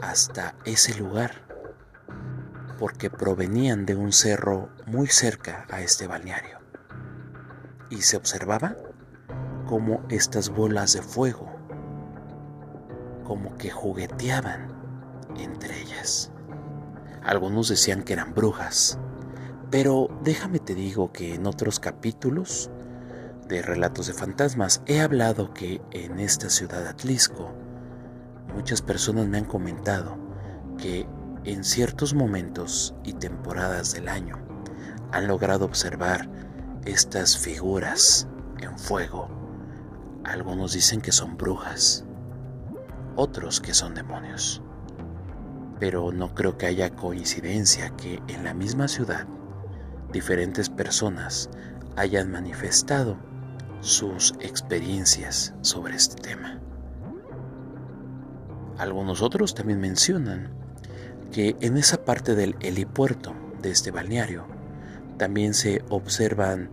hasta 0.00 0.54
ese 0.64 0.94
lugar 0.94 1.42
porque 2.78 3.10
provenían 3.10 3.86
de 3.86 3.96
un 3.96 4.12
cerro 4.12 4.68
muy 4.86 5.06
cerca 5.06 5.66
a 5.70 5.80
este 5.80 6.06
balneario 6.06 6.58
y 7.90 8.02
se 8.02 8.16
observaba 8.16 8.76
cómo 9.66 10.02
estas 10.08 10.50
bolas 10.50 10.92
de 10.92 11.02
fuego 11.02 11.50
como 13.24 13.56
que 13.56 13.70
jugueteaban 13.70 14.68
entre 15.36 15.80
ellas. 15.80 16.30
Algunos 17.24 17.68
decían 17.68 18.02
que 18.02 18.12
eran 18.12 18.34
brujas, 18.34 18.98
pero 19.70 20.08
déjame 20.22 20.58
te 20.58 20.74
digo 20.74 21.12
que 21.12 21.34
en 21.34 21.46
otros 21.46 21.80
capítulos 21.80 22.70
de 23.48 23.62
Relatos 23.62 24.06
de 24.06 24.12
Fantasmas 24.12 24.82
he 24.86 25.00
hablado 25.00 25.52
que 25.52 25.80
en 25.90 26.20
esta 26.20 26.48
ciudad 26.50 26.86
Atlisco 26.86 27.52
muchas 28.54 28.82
personas 28.82 29.26
me 29.26 29.38
han 29.38 29.44
comentado 29.44 30.16
que 30.78 31.06
en 31.44 31.64
ciertos 31.64 32.14
momentos 32.14 32.94
y 33.04 33.14
temporadas 33.14 33.92
del 33.92 34.08
año 34.08 34.38
han 35.12 35.26
logrado 35.26 35.64
observar 35.64 36.28
estas 36.84 37.38
figuras 37.38 38.28
en 38.60 38.78
fuego. 38.78 39.43
Algunos 40.24 40.72
dicen 40.72 41.00
que 41.00 41.12
son 41.12 41.36
brujas, 41.36 42.04
otros 43.16 43.60
que 43.60 43.74
son 43.74 43.94
demonios 43.94 44.62
pero 45.78 46.12
no 46.12 46.34
creo 46.34 46.56
que 46.56 46.66
haya 46.66 46.90
coincidencia 46.94 47.90
que 47.90 48.22
en 48.28 48.44
la 48.44 48.54
misma 48.54 48.88
ciudad 48.88 49.26
diferentes 50.12 50.70
personas 50.70 51.50
hayan 51.96 52.30
manifestado 52.30 53.16
sus 53.80 54.34
experiencias 54.40 55.54
sobre 55.60 55.96
este 55.96 56.16
tema. 56.16 56.60
Algunos 58.78 59.22
otros 59.22 59.54
también 59.54 59.80
mencionan 59.80 60.54
que 61.32 61.56
en 61.60 61.76
esa 61.76 62.04
parte 62.04 62.34
del 62.34 62.56
helipuerto 62.60 63.34
de 63.60 63.70
este 63.70 63.90
balneario 63.90 64.46
también 65.18 65.54
se 65.54 65.84
observan 65.90 66.70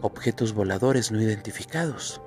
objetos 0.00 0.54
voladores 0.54 1.12
no 1.12 1.20
identificados. 1.20 2.20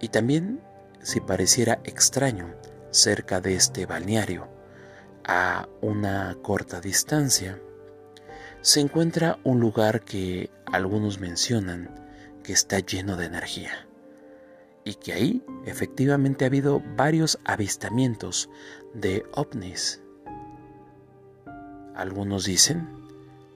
Y 0.00 0.08
también, 0.08 0.60
si 1.02 1.20
pareciera 1.20 1.80
extraño, 1.84 2.54
cerca 2.90 3.40
de 3.40 3.54
este 3.54 3.86
balneario 3.86 4.48
a 5.24 5.68
una 5.80 6.36
corta 6.42 6.80
distancia, 6.80 7.58
se 8.60 8.80
encuentra 8.80 9.38
un 9.44 9.60
lugar 9.60 10.02
que 10.02 10.50
algunos 10.72 11.18
mencionan 11.18 11.90
que 12.42 12.52
está 12.52 12.78
lleno 12.78 13.16
de 13.16 13.26
energía 13.26 13.86
y 14.84 14.94
que 14.94 15.12
ahí 15.12 15.44
efectivamente 15.64 16.44
ha 16.44 16.48
habido 16.48 16.82
varios 16.96 17.38
avistamientos 17.44 18.48
de 18.94 19.24
ovnis. 19.32 20.02
Algunos 21.94 22.44
dicen 22.44 22.88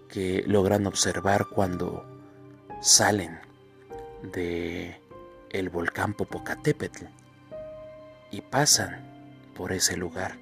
que 0.09 0.45
logran 0.47 0.87
observar 0.87 1.47
cuando 1.53 2.05
salen 2.81 3.39
de 4.33 5.01
el 5.59 5.71
volcán 5.71 6.13
Popocatépetl 6.15 7.07
y 8.31 8.43
pasan 8.43 9.51
por 9.55 9.73
ese 9.73 9.97
lugar 9.97 10.39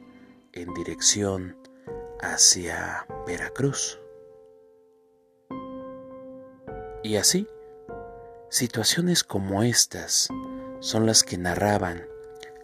en 0.52 0.75
dirección 0.75 1.56
hacia 2.21 3.06
Veracruz. 3.26 4.00
Y 7.04 7.16
así, 7.16 7.47
situaciones 8.50 9.23
como 9.23 9.62
estas 9.62 10.28
son 10.80 11.06
las 11.06 11.23
que 11.23 11.38
narraban 11.38 12.06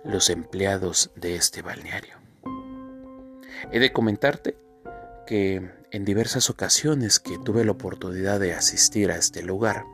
los 0.04 0.30
empleados 0.30 1.10
de 1.14 1.36
este 1.36 1.62
balneario. 1.62 2.16
He 3.70 3.78
de 3.78 3.92
comentarte 3.92 4.56
que 5.26 5.70
en 5.92 6.04
diversas 6.04 6.50
ocasiones 6.50 7.20
que 7.20 7.38
tuve 7.38 7.64
la 7.64 7.72
oportunidad 7.72 8.40
de 8.40 8.54
asistir 8.54 9.10
a 9.10 9.16
este 9.16 9.42
lugar, 9.42 9.84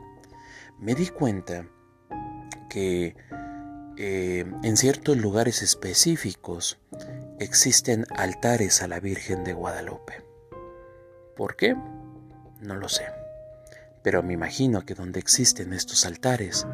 me 0.79 0.95
di 0.95 1.07
cuenta 1.09 1.67
que 2.69 3.15
eh, 3.97 4.45
en 4.63 4.77
ciertos 4.77 5.17
lugares 5.17 5.61
específicos 5.61 6.77
existen 7.39 8.05
altares 8.15 8.81
a 8.81 8.87
la 8.87 8.99
Virgen 8.99 9.43
de 9.43 9.53
Guadalupe. 9.53 10.23
¿Por 11.35 11.55
qué? 11.55 11.75
No 12.61 12.75
lo 12.75 12.89
sé. 12.89 13.05
Pero 14.03 14.23
me 14.23 14.33
imagino 14.33 14.85
que 14.85 14.93
donde 14.93 15.19
existen 15.19 15.73
estos 15.73 16.05
altares 16.05 16.67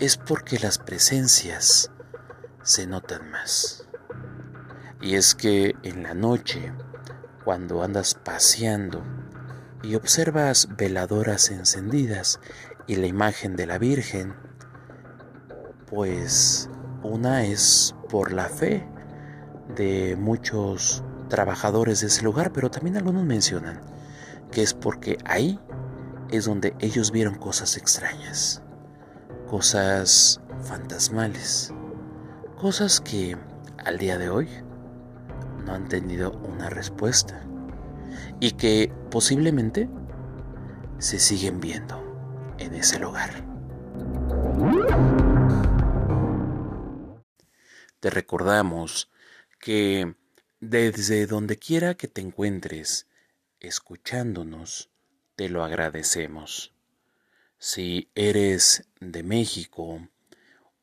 es 0.00 0.16
porque 0.16 0.58
las 0.58 0.78
presencias 0.78 1.90
se 2.62 2.86
notan 2.86 3.30
más. 3.30 3.86
Y 5.00 5.14
es 5.14 5.34
que 5.34 5.74
en 5.82 6.02
la 6.02 6.14
noche, 6.14 6.72
cuando 7.44 7.82
andas 7.82 8.14
paseando 8.14 9.04
y 9.82 9.94
observas 9.94 10.68
veladoras 10.76 11.50
encendidas 11.50 12.40
y 12.86 12.96
la 12.96 13.06
imagen 13.06 13.54
de 13.54 13.66
la 13.66 13.78
Virgen, 13.78 14.34
pues 15.86 16.68
una 17.02 17.44
es 17.44 17.94
por 18.08 18.32
la 18.32 18.48
fe 18.48 18.86
de 19.76 20.16
muchos 20.16 21.02
trabajadores 21.28 22.00
de 22.00 22.06
ese 22.08 22.22
lugar, 22.22 22.52
pero 22.52 22.70
también 22.70 22.96
algunos 22.96 23.24
mencionan 23.24 23.80
que 24.50 24.62
es 24.62 24.74
porque 24.74 25.18
ahí 25.24 25.58
es 26.30 26.44
donde 26.44 26.74
ellos 26.78 27.10
vieron 27.10 27.34
cosas 27.34 27.76
extrañas, 27.76 28.62
cosas 29.48 30.40
fantasmales, 30.62 31.72
cosas 32.60 33.00
que 33.00 33.36
al 33.84 33.98
día 33.98 34.18
de 34.18 34.30
hoy 34.30 34.48
no 35.64 35.74
han 35.74 35.88
tenido 35.88 36.32
una 36.32 36.70
respuesta 36.70 37.42
y 38.40 38.52
que 38.52 38.92
posiblemente 39.10 39.88
se 40.98 41.18
siguen 41.18 41.60
viendo 41.60 42.02
en 42.58 42.74
ese 42.74 42.98
lugar. 42.98 43.30
Te 48.04 48.10
recordamos 48.10 49.08
que 49.58 50.14
desde 50.60 51.26
donde 51.26 51.58
quiera 51.58 51.94
que 51.94 52.06
te 52.06 52.20
encuentres 52.20 53.06
escuchándonos, 53.60 54.90
te 55.36 55.48
lo 55.48 55.64
agradecemos. 55.64 56.74
Si 57.56 58.10
eres 58.14 58.86
de 59.00 59.22
México 59.22 60.06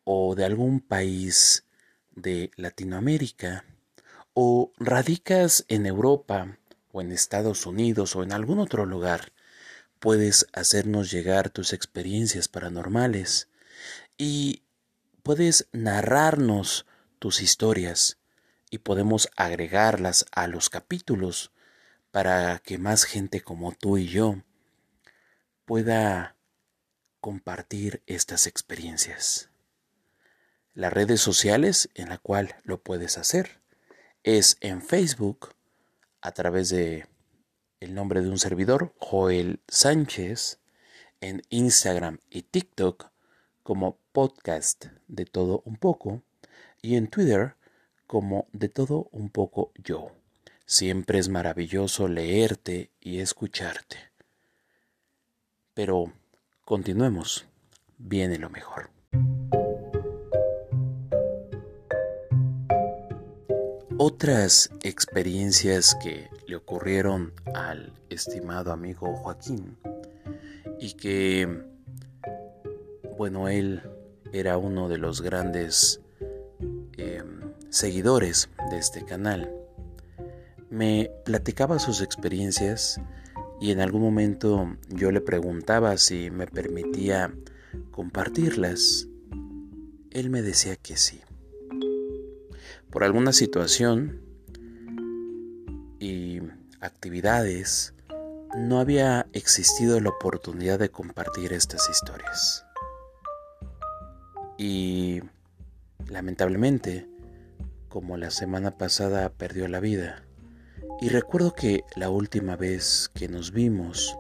o 0.04 0.34
de 0.34 0.46
algún 0.46 0.80
país 0.80 1.64
de 2.10 2.50
Latinoamérica 2.56 3.66
o 4.34 4.74
radicas 4.80 5.64
en 5.68 5.86
Europa 5.86 6.58
o 6.92 7.02
en 7.02 7.12
Estados 7.12 7.68
Unidos 7.68 8.16
o 8.16 8.24
en 8.24 8.34
algún 8.34 8.58
otro 8.58 8.88
lugar, 8.88 9.32
puedes 10.00 10.48
hacernos 10.54 11.12
llegar 11.12 11.52
tus 11.52 11.72
experiencias 11.72 12.48
paranormales 12.48 13.48
y 14.18 14.64
puedes 15.22 15.68
narrarnos 15.72 16.88
tus 17.22 17.44
historias 17.44 18.18
y 18.72 18.80
podemos 18.80 19.30
agregarlas 19.36 20.26
a 20.32 20.48
los 20.48 20.72
capítulos 20.72 21.52
para 22.10 22.58
que 22.58 22.80
más 22.80 23.04
gente 23.04 23.42
como 23.42 23.74
tú 23.74 24.00
y 24.00 24.08
yo 24.08 24.42
pueda 25.66 26.36
compartir 27.20 28.02
estas 28.08 28.48
experiencias. 28.48 29.52
Las 30.74 30.92
redes 30.92 31.22
sociales 31.22 31.92
en 31.94 32.10
la 32.10 32.18
cual 32.18 32.56
lo 32.64 32.82
puedes 32.82 33.20
hacer 33.20 33.62
es 34.24 34.58
en 34.60 34.82
Facebook 34.82 35.54
a 36.22 36.32
través 36.32 36.70
de 36.70 37.06
el 37.80 37.94
nombre 37.94 38.22
de 38.22 38.30
un 38.30 38.40
servidor, 38.40 38.96
Joel 38.98 39.62
Sánchez, 39.68 40.60
en 41.20 41.44
Instagram 41.50 42.18
y 42.32 42.42
TikTok 42.42 43.12
como 43.62 44.00
podcast 44.12 44.88
de 45.08 45.26
todo 45.26 45.62
un 45.66 45.78
poco 45.78 46.24
y 46.82 46.96
en 46.96 47.08
Twitter 47.08 47.56
como 48.08 48.48
de 48.52 48.70
todo 48.70 49.08
un 49.12 49.30
poco 49.30 49.72
yo. 49.76 50.12
Siempre 50.66 51.20
es 51.20 51.30
maravilloso 51.30 52.08
leerte 52.08 52.92
y 53.00 53.20
escucharte. 53.20 53.98
Pero 55.74 56.14
continuemos, 56.66 57.46
viene 57.98 58.38
lo 58.38 58.50
mejor. 58.50 58.90
Otras 63.98 64.72
experiencias 64.82 65.96
que 66.02 66.30
le 66.48 66.56
ocurrieron 66.56 67.34
al 67.54 67.94
estimado 68.10 68.72
amigo 68.72 69.16
Joaquín 69.16 69.78
y 70.80 70.94
que, 70.94 71.64
bueno, 73.18 73.48
él 73.48 73.84
era 74.34 74.58
uno 74.58 74.90
de 74.90 74.98
los 74.98 75.22
grandes 75.22 76.02
seguidores 77.70 78.50
de 78.70 78.78
este 78.78 79.06
canal. 79.06 79.52
Me 80.70 81.10
platicaba 81.26 81.80
sus 81.80 82.02
experiencias 82.02 83.00
y 83.60 83.72
en 83.72 83.80
algún 83.80 84.02
momento 84.02 84.76
yo 84.90 85.12
le 85.12 85.22
preguntaba 85.22 85.98
si 85.98 86.32
me 86.32 86.48
permitía 86.48 87.34
compartirlas. 87.92 89.08
Él 90.10 90.30
me 90.30 90.42
decía 90.42 90.76
que 90.76 90.98
sí. 90.98 91.22
Por 92.90 93.04
alguna 93.04 93.32
situación 93.32 94.22
y 96.00 96.42
actividades, 96.82 97.94
no 98.58 98.80
había 98.80 99.28
existido 99.32 100.00
la 100.02 100.10
oportunidad 100.10 100.80
de 100.80 100.90
compartir 100.90 101.54
estas 101.54 101.90
historias. 101.90 102.66
y 104.64 105.22
lamentablemente, 106.12 107.08
como 107.90 108.18
la 108.18 108.30
semana 108.32 108.78
pasada 108.78 109.30
perdió 109.30 109.68
la 109.68 109.80
vida, 109.80 110.24
y 111.00 111.10
recuerdo 111.10 111.54
que 111.56 111.84
la 111.96 112.10
última 112.10 112.56
vez 112.56 113.10
que 113.14 113.28
nos 113.28 113.52
vimos, 113.52 114.16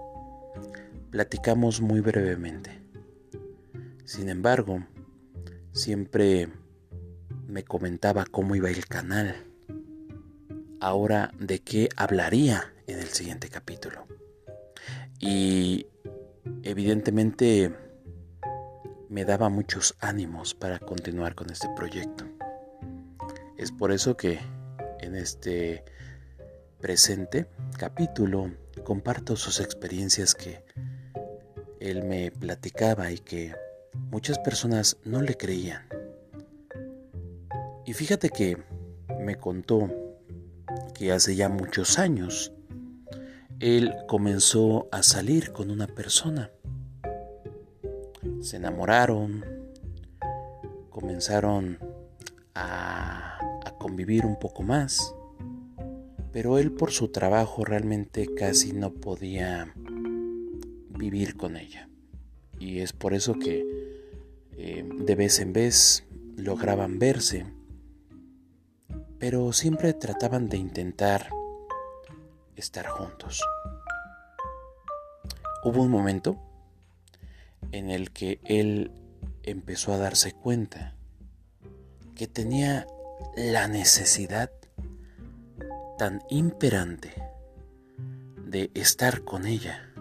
platicamos 1.11 1.81
muy 1.81 1.99
brevemente. 1.99 2.81
Sin 4.05 4.29
embargo, 4.29 4.83
siempre 5.73 6.49
me 7.47 7.63
comentaba 7.63 8.25
cómo 8.25 8.55
iba 8.55 8.69
el 8.69 8.85
canal. 8.87 9.35
Ahora, 10.79 11.31
¿de 11.39 11.59
qué 11.59 11.89
hablaría 11.95 12.73
en 12.87 12.99
el 12.99 13.07
siguiente 13.07 13.49
capítulo? 13.49 14.07
Y 15.19 15.85
evidentemente 16.63 17.75
me 19.11 19.25
daba 19.25 19.49
muchos 19.49 19.93
ánimos 19.99 20.55
para 20.55 20.79
continuar 20.79 21.35
con 21.35 21.49
este 21.49 21.67
proyecto. 21.75 22.23
Es 23.57 23.69
por 23.69 23.91
eso 23.91 24.15
que 24.15 24.39
en 25.01 25.17
este 25.17 25.83
presente 26.79 27.45
capítulo 27.77 28.51
comparto 28.85 29.35
sus 29.35 29.59
experiencias 29.59 30.33
que 30.33 30.63
él 31.81 32.03
me 32.05 32.31
platicaba 32.31 33.11
y 33.11 33.19
que 33.19 33.53
muchas 34.11 34.39
personas 34.39 34.95
no 35.03 35.21
le 35.21 35.35
creían. 35.35 35.89
Y 37.85 37.91
fíjate 37.91 38.29
que 38.29 38.63
me 39.19 39.35
contó 39.35 39.89
que 40.93 41.11
hace 41.11 41.35
ya 41.35 41.49
muchos 41.49 41.99
años 41.99 42.53
él 43.59 43.93
comenzó 44.07 44.87
a 44.89 45.03
salir 45.03 45.51
con 45.51 45.69
una 45.69 45.87
persona. 45.87 46.49
Se 48.41 48.57
enamoraron, 48.57 49.45
comenzaron 50.89 51.79
a, 52.53 53.37
a, 53.65 53.71
convivir 53.77 54.25
un 54.25 54.37
poco 54.37 54.63
más, 54.63 55.15
pero 56.31 56.57
él 56.57 56.71
por 56.71 56.91
su 56.91 57.09
trabajo 57.09 57.63
realmente 57.63 58.27
casi 58.35 58.73
no 58.73 58.91
podía 58.91 59.73
vivir 60.89 61.37
con 61.37 61.55
ella. 61.55 61.87
Y 62.59 62.79
es 62.79 62.93
por 62.93 63.13
eso 63.13 63.39
que 63.39 63.65
eh, 64.57 64.87
de 64.87 65.15
vez 65.15 65.39
en 65.39 65.53
vez 65.53 66.03
lograban 66.37 66.99
verse, 66.99 67.45
pero 69.17 69.53
siempre 69.53 69.93
trataban 69.93 70.49
de 70.49 70.57
intentar 70.57 71.29
estar 72.55 72.87
juntos. 72.87 73.41
Hubo 75.63 75.81
un 75.81 75.89
momento 75.89 76.39
en 77.71 77.89
el 77.89 78.11
que 78.11 78.39
él 78.45 78.91
empezó 79.43 79.93
a 79.93 79.97
darse 79.97 80.33
cuenta 80.33 80.95
que 82.15 82.27
tenía 82.27 82.87
la 83.35 83.67
necesidad 83.67 84.51
tan 85.97 86.21
imperante 86.29 87.13
de 88.45 88.71
estar 88.73 89.23
con 89.23 89.45
ella. 89.45 89.93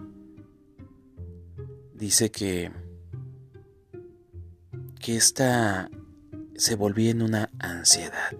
Dice 1.93 2.31
que 2.31 2.71
que 5.01 5.17
esta 5.17 5.89
se 6.55 6.75
volvía 6.75 7.11
en 7.11 7.23
una 7.23 7.49
ansiedad. 7.59 8.33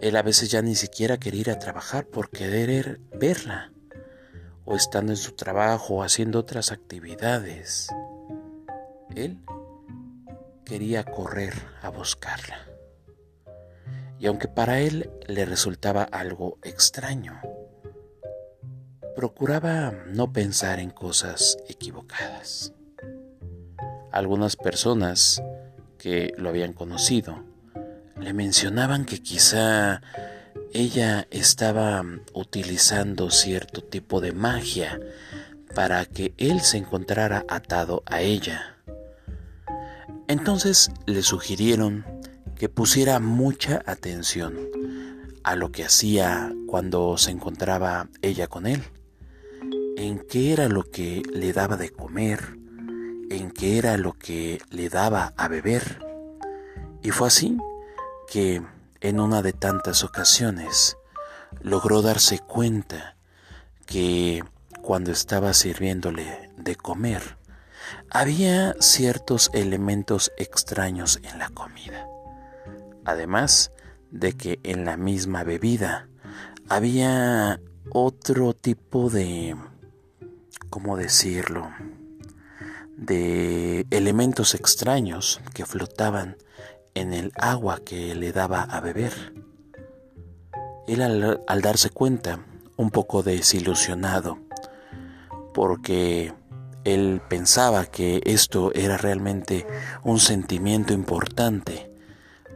Él 0.00 0.16
a 0.16 0.22
veces 0.22 0.50
ya 0.50 0.60
ni 0.60 0.74
siquiera 0.74 1.18
quería 1.18 1.42
ir 1.42 1.50
a 1.50 1.58
trabajar 1.58 2.06
por 2.06 2.30
querer 2.30 3.00
verla, 3.16 3.72
o 4.66 4.74
estando 4.74 5.12
en 5.12 5.16
su 5.16 5.32
trabajo 5.32 5.94
o 5.94 6.02
haciendo 6.02 6.40
otras 6.40 6.72
actividades. 6.72 7.88
Él 9.14 9.38
quería 10.64 11.04
correr 11.04 11.54
a 11.80 11.88
buscarla. 11.88 12.66
Y 14.18 14.26
aunque 14.26 14.48
para 14.48 14.80
él 14.80 15.10
le 15.26 15.44
resultaba 15.44 16.02
algo 16.02 16.58
extraño, 16.62 17.40
procuraba 19.14 19.92
no 20.06 20.32
pensar 20.32 20.80
en 20.80 20.90
cosas 20.90 21.56
equivocadas. 21.68 22.72
Algunas 24.10 24.56
personas 24.56 25.42
que 25.96 26.32
lo 26.36 26.48
habían 26.48 26.72
conocido 26.72 27.44
le 28.18 28.32
mencionaban 28.32 29.04
que 29.04 29.22
quizá 29.22 30.02
ella 30.72 31.26
estaba 31.30 32.04
utilizando 32.32 33.30
cierto 33.30 33.82
tipo 33.82 34.20
de 34.20 34.32
magia 34.32 35.00
para 35.74 36.04
que 36.06 36.34
él 36.38 36.60
se 36.60 36.78
encontrara 36.78 37.44
atado 37.48 38.02
a 38.06 38.22
ella. 38.22 38.76
Entonces 40.28 40.90
le 41.06 41.22
sugirieron 41.22 42.04
que 42.56 42.68
pusiera 42.68 43.20
mucha 43.20 43.82
atención 43.86 44.56
a 45.44 45.54
lo 45.54 45.70
que 45.70 45.84
hacía 45.84 46.52
cuando 46.66 47.16
se 47.18 47.30
encontraba 47.30 48.08
ella 48.22 48.48
con 48.48 48.66
él, 48.66 48.82
en 49.96 50.18
qué 50.18 50.52
era 50.52 50.68
lo 50.68 50.90
que 50.90 51.22
le 51.32 51.52
daba 51.52 51.76
de 51.76 51.90
comer, 51.90 52.58
en 53.30 53.50
qué 53.50 53.78
era 53.78 53.96
lo 53.96 54.14
que 54.14 54.60
le 54.70 54.88
daba 54.88 55.34
a 55.36 55.48
beber. 55.48 56.04
Y 57.02 57.10
fue 57.10 57.28
así 57.28 57.56
que 58.28 58.62
en 59.00 59.20
una 59.20 59.42
de 59.42 59.52
tantas 59.52 60.04
ocasiones 60.04 60.96
logró 61.60 62.02
darse 62.02 62.38
cuenta 62.38 63.16
que 63.86 64.42
cuando 64.82 65.12
estaba 65.12 65.52
sirviéndole 65.54 66.50
de 66.56 66.76
comer, 66.76 67.38
había 68.10 68.74
ciertos 68.80 69.50
elementos 69.52 70.32
extraños 70.36 71.20
en 71.22 71.38
la 71.38 71.48
comida. 71.50 72.06
Además 73.04 73.72
de 74.10 74.32
que 74.32 74.60
en 74.62 74.84
la 74.84 74.96
misma 74.96 75.44
bebida 75.44 76.08
había 76.68 77.60
otro 77.90 78.54
tipo 78.54 79.10
de, 79.10 79.56
¿cómo 80.70 80.96
decirlo? 80.96 81.70
de 82.96 83.86
elementos 83.90 84.54
extraños 84.54 85.40
que 85.54 85.66
flotaban 85.66 86.36
en 86.96 87.12
el 87.12 87.30
agua 87.36 87.80
que 87.84 88.14
le 88.14 88.32
daba 88.32 88.62
a 88.62 88.80
beber. 88.80 89.12
Él 90.88 91.02
al, 91.02 91.62
darse 91.62 91.90
cuenta, 91.90 92.40
un 92.76 92.90
poco 92.90 93.22
desilusionado, 93.22 94.38
porque 95.52 96.32
él 96.84 97.20
pensaba 97.28 97.84
que 97.84 98.22
esto 98.24 98.72
era 98.74 98.96
realmente 98.96 99.66
un 100.04 100.18
sentimiento 100.18 100.94
importante, 100.94 101.90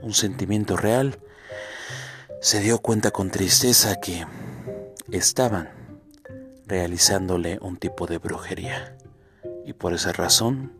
un 0.00 0.14
sentimiento 0.14 0.76
real, 0.76 1.18
se 2.40 2.60
dio 2.60 2.78
cuenta 2.78 3.10
con 3.10 3.30
tristeza 3.30 4.00
que 4.00 4.26
estaban 5.10 5.68
realizándole 6.66 7.58
un 7.60 7.76
tipo 7.76 8.06
de 8.06 8.16
brujería 8.16 8.96
y 9.66 9.74
por 9.74 9.92
esa 9.92 10.12
razón 10.12 10.79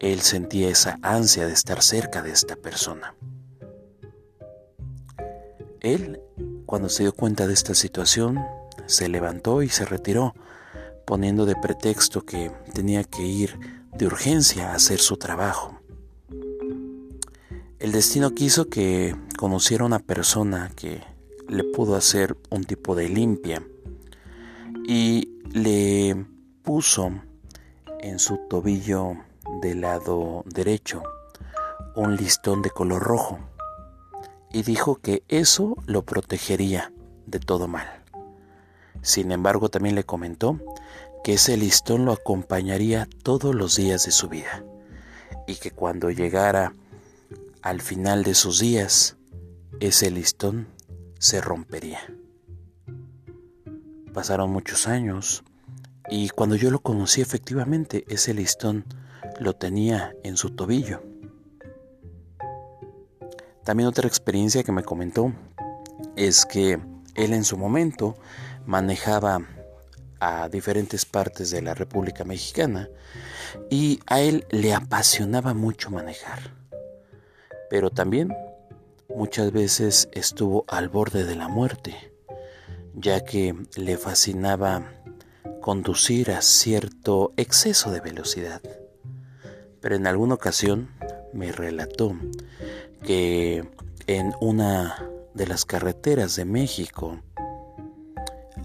él 0.00 0.22
sentía 0.22 0.70
esa 0.70 0.98
ansia 1.02 1.46
de 1.46 1.52
estar 1.52 1.82
cerca 1.82 2.22
de 2.22 2.32
esta 2.32 2.56
persona. 2.56 3.14
Él, 5.80 6.20
cuando 6.64 6.88
se 6.88 7.04
dio 7.04 7.12
cuenta 7.12 7.46
de 7.46 7.52
esta 7.52 7.74
situación, 7.74 8.38
se 8.86 9.08
levantó 9.08 9.62
y 9.62 9.68
se 9.68 9.84
retiró, 9.84 10.34
poniendo 11.04 11.44
de 11.44 11.54
pretexto 11.54 12.24
que 12.24 12.50
tenía 12.74 13.04
que 13.04 13.22
ir 13.22 13.58
de 13.92 14.06
urgencia 14.06 14.70
a 14.70 14.74
hacer 14.74 15.00
su 15.00 15.16
trabajo. 15.16 15.78
El 17.78 17.92
destino 17.92 18.30
quiso 18.30 18.68
que 18.68 19.14
conociera 19.38 19.84
una 19.84 19.98
persona 19.98 20.70
que 20.74 21.02
le 21.48 21.64
pudo 21.64 21.94
hacer 21.94 22.36
un 22.50 22.64
tipo 22.64 22.94
de 22.94 23.08
limpia 23.08 23.62
y 24.86 25.42
le 25.52 26.26
puso 26.62 27.10
en 28.00 28.18
su 28.18 28.38
tobillo 28.48 29.16
del 29.60 29.82
lado 29.82 30.42
derecho 30.46 31.02
un 31.94 32.16
listón 32.16 32.62
de 32.62 32.70
color 32.70 33.02
rojo 33.02 33.38
y 34.52 34.62
dijo 34.62 34.96
que 34.96 35.22
eso 35.28 35.76
lo 35.86 36.02
protegería 36.02 36.92
de 37.26 37.40
todo 37.40 37.68
mal. 37.68 37.86
Sin 39.02 39.32
embargo, 39.32 39.68
también 39.68 39.94
le 39.94 40.04
comentó 40.04 40.60
que 41.22 41.34
ese 41.34 41.56
listón 41.56 42.04
lo 42.04 42.12
acompañaría 42.12 43.08
todos 43.22 43.54
los 43.54 43.76
días 43.76 44.04
de 44.04 44.10
su 44.10 44.28
vida 44.28 44.64
y 45.46 45.56
que 45.56 45.70
cuando 45.70 46.10
llegara 46.10 46.74
al 47.62 47.80
final 47.80 48.24
de 48.24 48.34
sus 48.34 48.58
días, 48.58 49.16
ese 49.80 50.10
listón 50.10 50.68
se 51.18 51.40
rompería. 51.40 52.00
Pasaron 54.14 54.50
muchos 54.50 54.88
años 54.88 55.44
y 56.08 56.30
cuando 56.30 56.56
yo 56.56 56.70
lo 56.70 56.80
conocí 56.80 57.20
efectivamente, 57.20 58.04
ese 58.08 58.34
listón 58.34 58.84
lo 59.38 59.54
tenía 59.54 60.14
en 60.22 60.36
su 60.36 60.50
tobillo. 60.50 61.02
También 63.64 63.88
otra 63.88 64.08
experiencia 64.08 64.62
que 64.62 64.72
me 64.72 64.82
comentó 64.82 65.32
es 66.16 66.46
que 66.46 66.78
él 67.14 67.32
en 67.32 67.44
su 67.44 67.56
momento 67.56 68.16
manejaba 68.66 69.40
a 70.20 70.48
diferentes 70.48 71.04
partes 71.04 71.50
de 71.50 71.62
la 71.62 71.74
República 71.74 72.24
Mexicana 72.24 72.88
y 73.70 74.00
a 74.06 74.20
él 74.20 74.46
le 74.50 74.74
apasionaba 74.74 75.54
mucho 75.54 75.90
manejar. 75.90 76.58
pero 77.70 77.90
también 77.90 78.34
muchas 79.14 79.52
veces 79.52 80.08
estuvo 80.12 80.64
al 80.66 80.88
borde 80.88 81.24
de 81.24 81.36
la 81.36 81.46
muerte, 81.48 82.12
ya 82.94 83.24
que 83.24 83.54
le 83.76 83.96
fascinaba 83.96 84.92
conducir 85.60 86.32
a 86.32 86.42
cierto 86.42 87.32
exceso 87.36 87.92
de 87.92 88.00
velocidad. 88.00 88.60
Pero 89.80 89.96
en 89.96 90.06
alguna 90.06 90.34
ocasión 90.34 90.88
me 91.32 91.52
relató 91.52 92.14
que 93.02 93.64
en 94.06 94.32
una 94.40 95.08
de 95.34 95.46
las 95.46 95.64
carreteras 95.64 96.36
de 96.36 96.44
México, 96.44 97.20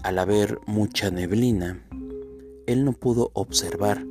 al 0.02 0.18
haber 0.18 0.58
mucha 0.66 1.10
neblina, 1.10 1.82
él 2.66 2.84
no 2.84 2.92
pudo 2.92 3.30
observar 3.32 4.04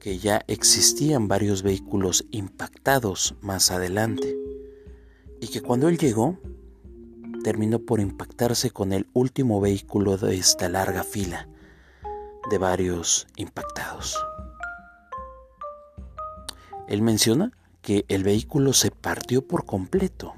que 0.00 0.18
ya 0.18 0.44
existían 0.46 1.28
varios 1.28 1.62
vehículos 1.62 2.24
impactados 2.30 3.34
más 3.40 3.70
adelante 3.70 4.36
y 5.40 5.48
que 5.48 5.60
cuando 5.60 5.88
él 5.88 5.98
llegó 5.98 6.38
terminó 7.42 7.80
por 7.80 8.00
impactarse 8.00 8.70
con 8.70 8.92
el 8.92 9.06
último 9.12 9.60
vehículo 9.60 10.16
de 10.16 10.36
esta 10.36 10.68
larga 10.68 11.04
fila 11.04 11.48
de 12.50 12.58
varios 12.58 13.26
impactados. 13.36 14.16
Él 16.88 17.02
menciona 17.02 17.52
que 17.82 18.04
el 18.08 18.24
vehículo 18.24 18.72
se 18.72 18.90
partió 18.90 19.46
por 19.46 19.64
completo 19.64 20.34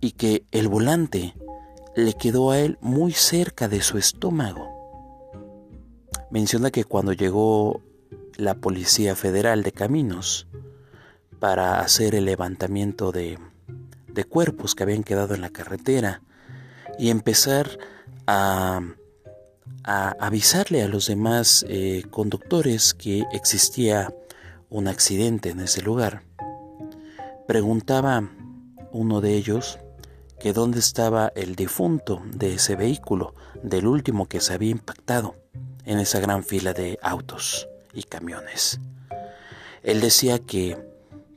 y 0.00 0.12
que 0.12 0.44
el 0.52 0.68
volante 0.68 1.34
le 1.96 2.14
quedó 2.14 2.50
a 2.50 2.58
él 2.58 2.78
muy 2.80 3.12
cerca 3.12 3.68
de 3.68 3.82
su 3.82 3.98
estómago. 3.98 4.68
Menciona 6.30 6.70
que 6.70 6.84
cuando 6.84 7.12
llegó 7.12 7.82
la 8.36 8.54
Policía 8.54 9.16
Federal 9.16 9.62
de 9.62 9.72
Caminos 9.72 10.46
para 11.40 11.80
hacer 11.80 12.14
el 12.14 12.24
levantamiento 12.24 13.12
de, 13.12 13.38
cuerpos 14.28 14.74
que 14.74 14.82
habían 14.82 15.04
quedado 15.04 15.34
en 15.34 15.40
la 15.40 15.50
carretera 15.50 16.22
y 16.98 17.10
empezar 17.10 17.78
a, 18.26 18.80
a 19.84 20.08
avisarle 20.18 20.82
a 20.82 20.88
los 20.88 21.06
demás 21.06 21.64
eh, 21.68 22.02
conductores 22.10 22.94
que 22.94 23.24
existía 23.32 24.12
un 24.70 24.88
accidente 24.88 25.50
en 25.50 25.60
ese 25.60 25.82
lugar. 25.82 26.22
Preguntaba 27.46 28.28
uno 28.92 29.20
de 29.20 29.34
ellos 29.34 29.78
que 30.38 30.52
dónde 30.52 30.78
estaba 30.78 31.32
el 31.34 31.56
difunto 31.56 32.22
de 32.32 32.54
ese 32.54 32.76
vehículo, 32.76 33.34
del 33.62 33.86
último 33.86 34.26
que 34.26 34.40
se 34.40 34.52
había 34.52 34.70
impactado 34.70 35.34
en 35.84 35.98
esa 35.98 36.20
gran 36.20 36.44
fila 36.44 36.72
de 36.74 36.98
autos 37.02 37.68
y 37.92 38.04
camiones. 38.04 38.80
Él 39.82 40.00
decía 40.00 40.38
que, 40.38 40.78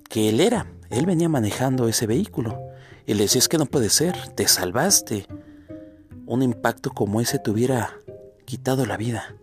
que 0.09 0.29
él 0.29 0.39
era, 0.39 0.67
él 0.89 1.05
venía 1.05 1.29
manejando 1.29 1.87
ese 1.87 2.05
vehículo. 2.05 2.61
Y 3.07 3.13
le 3.15 3.23
decía, 3.23 3.39
es 3.39 3.47
que 3.47 3.57
no 3.57 3.65
puede 3.65 3.89
ser, 3.89 4.15
te 4.35 4.47
salvaste. 4.47 5.25
Un 6.25 6.43
impacto 6.43 6.91
como 6.91 7.21
ese 7.21 7.39
te 7.39 7.49
hubiera 7.49 7.97
quitado 8.45 8.85
la 8.85 8.97
vida. 8.97 9.35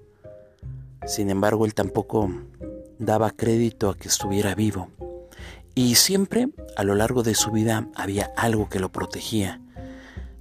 Sin 1.06 1.30
embargo, 1.30 1.64
él 1.64 1.74
tampoco 1.74 2.30
daba 2.98 3.30
crédito 3.30 3.90
a 3.90 3.96
que 3.96 4.08
estuviera 4.08 4.54
vivo. 4.54 4.88
Y 5.74 5.94
siempre 5.94 6.48
a 6.76 6.84
lo 6.84 6.94
largo 6.94 7.22
de 7.22 7.34
su 7.34 7.50
vida 7.50 7.88
había 7.94 8.30
algo 8.36 8.68
que 8.68 8.80
lo 8.80 8.90
protegía. 8.90 9.60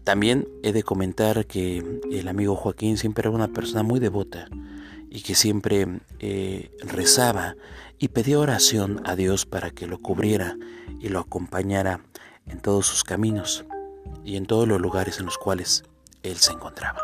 También 0.04 0.48
he 0.64 0.72
de 0.72 0.84
comentar 0.84 1.46
que 1.46 1.84
el 2.12 2.28
amigo 2.28 2.56
Joaquín 2.56 2.98
siempre 2.98 3.24
era 3.24 3.36
una 3.36 3.50
persona 3.50 3.84
muy 3.84 4.00
devota 4.00 4.48
y 5.10 5.22
que 5.22 5.36
siempre 5.36 6.00
eh, 6.20 6.72
rezaba 6.80 7.56
y 8.00 8.10
pedía 8.10 8.40
oración 8.40 9.02
a 9.06 9.16
Dios 9.16 9.46
para 9.46 9.72
que 9.72 9.88
lo 9.88 10.00
cubriera 10.00 10.58
y 11.00 11.10
lo 11.10 11.20
acompañara 11.20 12.02
en 12.46 12.60
todos 12.60 12.88
sus 12.88 13.04
caminos 13.04 13.66
y 14.24 14.38
en 14.38 14.46
todos 14.46 14.68
los 14.68 14.80
lugares 14.80 15.20
en 15.20 15.26
los 15.26 15.38
cuales 15.38 15.84
él 16.24 16.38
se 16.38 16.54
encontraba. 16.54 17.02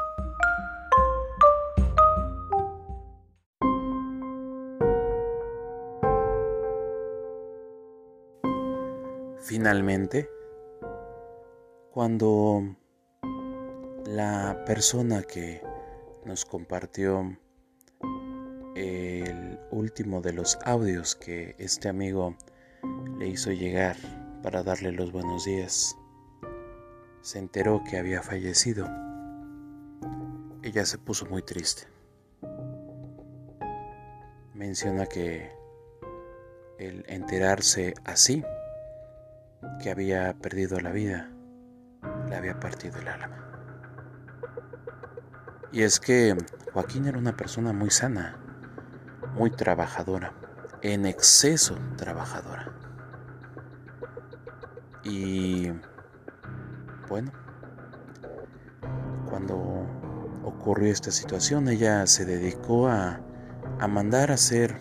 Finalmente, 9.56 10.28
cuando 11.92 12.76
la 14.04 14.63
persona 14.66 15.22
que 15.22 15.62
nos 16.26 16.44
compartió 16.44 17.38
el 18.76 19.60
último 19.70 20.22
de 20.22 20.34
los 20.34 20.58
audios 20.66 21.16
que 21.16 21.56
este 21.60 21.88
amigo 21.88 22.36
le 23.20 23.28
hizo 23.28 23.52
llegar 23.52 23.96
para 24.42 24.63
darle 24.63 24.92
los 24.92 25.12
buenos 25.12 25.46
días, 25.46 25.96
se 27.22 27.38
enteró 27.38 27.84
que 27.88 28.00
había 28.00 28.24
fallecido. 28.24 28.88
Ella 30.63 30.84
se 30.84 30.98
puso 30.98 31.28
muy 31.28 31.44
triste. 31.44 31.84
Menciona 34.56 35.06
que 35.06 35.52
el 36.80 37.06
enterarse 37.08 37.94
así 38.04 38.44
que 39.82 39.91
había 39.91 40.34
perdido 40.34 40.80
la 40.80 40.91
vida, 40.91 41.30
le 42.30 42.36
había 42.36 42.60
partido 42.60 42.99
el 42.99 43.08
alma. 43.08 43.38
Y 45.71 45.82
es 45.82 45.99
que 45.99 46.38
Joaquín 46.73 47.08
era 47.08 47.17
una 47.17 47.36
persona 47.36 47.73
muy 47.73 47.89
sana, 47.89 48.38
muy 49.34 49.49
trabajadora, 49.49 50.34
en 50.82 51.06
exceso 51.06 51.78
trabajadora. 51.97 52.71
Y 55.04 55.71
bueno, 57.10 57.32
cuando 59.30 59.56
ocurrió 60.43 60.91
esta 60.91 61.12
situación, 61.12 61.67
ella 61.67 62.06
se 62.08 62.26
dedicó 62.26 62.88
a, 62.88 63.19
a 63.80 63.88
mandar 63.88 64.32
a 64.32 64.36
hacer 64.36 64.78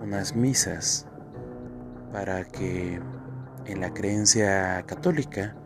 unas 0.00 0.34
misas 0.34 1.06
para 2.12 2.44
que 2.44 3.00
en 3.66 3.80
la 3.80 3.92
creencia 3.92 4.82
católica 4.86 5.56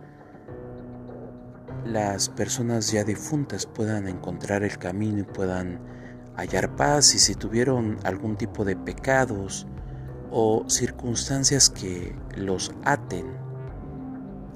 las 1.84 2.28
personas 2.28 2.92
ya 2.92 3.04
difuntas 3.04 3.66
puedan 3.66 4.08
encontrar 4.08 4.62
el 4.62 4.76
camino 4.78 5.20
y 5.20 5.24
puedan 5.24 5.80
hallar 6.36 6.76
paz 6.76 7.14
y 7.14 7.18
si 7.18 7.34
tuvieron 7.34 7.98
algún 8.04 8.36
tipo 8.36 8.64
de 8.64 8.76
pecados 8.76 9.66
o 10.30 10.64
circunstancias 10.68 11.70
que 11.70 12.14
los 12.36 12.72
aten 12.84 13.26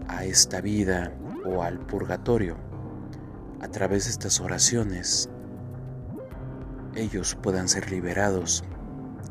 a 0.09 0.25
esta 0.25 0.61
vida 0.61 1.13
o 1.45 1.63
al 1.63 1.79
purgatorio, 1.79 2.57
a 3.63 3.69
través 3.69 4.05
de 4.05 4.11
estas 4.11 4.41
oraciones, 4.41 5.31
ellos 6.95 7.37
puedan 7.43 7.69
ser 7.69 7.91
liberados 7.91 8.63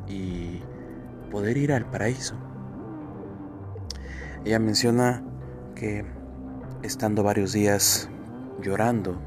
y 0.07 0.61
poder 1.29 1.57
ir 1.57 1.71
al 1.71 1.89
paraíso. 1.89 2.35
Ella 4.43 4.57
menciona 4.57 5.23
que 5.75 6.03
estando 6.81 7.21
varios 7.21 7.53
días 7.53 8.09
llorando 8.59 9.21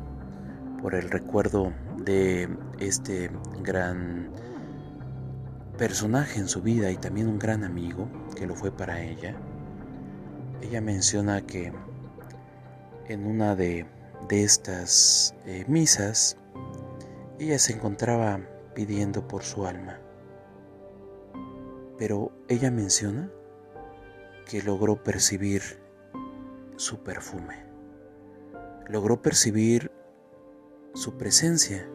por 0.82 0.96
el 0.96 1.08
recuerdo 1.08 1.72
de 1.98 2.48
este 2.80 3.30
gran 3.62 4.30
personaje 5.78 6.40
en 6.40 6.48
su 6.48 6.62
vida 6.62 6.90
y 6.90 6.96
también 6.96 7.28
un 7.28 7.38
gran 7.38 7.62
amigo 7.62 8.08
que 8.34 8.46
lo 8.46 8.56
fue 8.56 8.72
para 8.72 9.02
ella, 9.02 9.36
ella 10.62 10.80
menciona 10.80 11.42
que 11.42 11.72
en 13.06 13.26
una 13.26 13.54
de, 13.54 13.86
estas 14.30 15.36
eh, 15.46 15.64
misas 15.68 16.38
ella 17.38 17.58
se 17.60 17.72
encontraba 17.72 18.40
pidiendo 18.74 19.28
por 19.28 19.44
su 19.44 19.64
alma. 19.64 20.00
Pero 21.98 22.32
ella 22.48 22.72
menciona 22.72 23.30
que 24.48 24.62
logró 24.62 25.02
percibir 25.02 25.62
su 26.76 27.02
perfume. 27.02 27.64
Logró 28.88 29.22
percibir 29.22 29.90
su 30.94 31.16
presencia. 31.16 31.88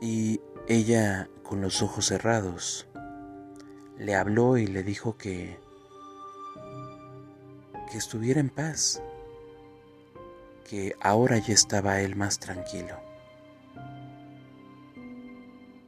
Y 0.00 0.40
ella, 0.68 1.28
con 1.42 1.60
los 1.60 1.82
ojos 1.82 2.06
cerrados, 2.06 2.88
le 3.98 4.14
habló 4.14 4.56
y 4.58 4.66
le 4.66 4.82
dijo 4.82 5.16
que 5.16 5.58
que 7.90 7.98
estuviera 7.98 8.40
en 8.40 8.50
paz, 8.50 9.00
que 10.68 10.94
ahora 11.00 11.38
ya 11.38 11.54
estaba 11.54 12.00
él 12.00 12.16
más 12.16 12.38
tranquilo. 12.38 12.96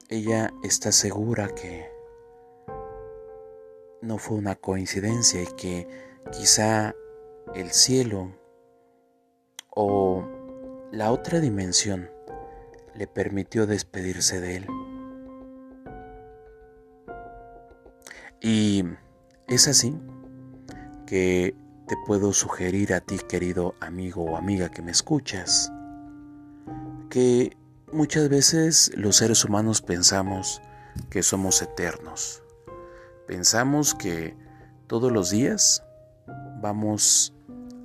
Ella 0.09 0.53
está 0.63 0.93
segura 0.93 1.49
que 1.49 1.91
no 4.03 4.19
fue 4.19 4.37
una 4.37 4.55
coincidencia 4.55 5.43
y 5.43 5.47
que 5.57 5.89
quizá 6.33 6.95
el 7.55 7.71
cielo 7.71 8.37
o 9.71 10.27
la 10.93 11.13
otra 11.13 11.41
dimensión 11.41 12.11
le 12.95 13.07
permitió 13.07 13.67
despedirse 13.67 14.41
de 14.41 14.57
él. 14.57 14.67
Y 18.41 18.85
Es 19.47 19.67
así 19.67 19.97
que 21.07 21.55
te 21.87 21.97
puedo 22.07 22.35
sugerir 22.35 22.93
a 22.93 23.01
ti, 23.01 23.19
querido 23.19 23.75
amigo 23.81 24.23
o 24.23 24.37
amiga 24.37 24.69
que 24.69 24.83
me 24.83 24.91
escuchas, 24.91 25.73
que 27.09 27.57
muchas 27.91 28.29
veces 28.29 28.93
los 28.95 29.17
seres 29.17 29.45
humanos 29.47 29.81
pensamos 29.81 30.61
que 31.09 31.23
somos 31.23 31.63
eternos. 31.63 32.43
Pensamos 33.29 33.95
que 33.95 34.35
todos 34.87 35.13
los 35.13 35.29
días 35.29 35.85
vamos 36.63 37.35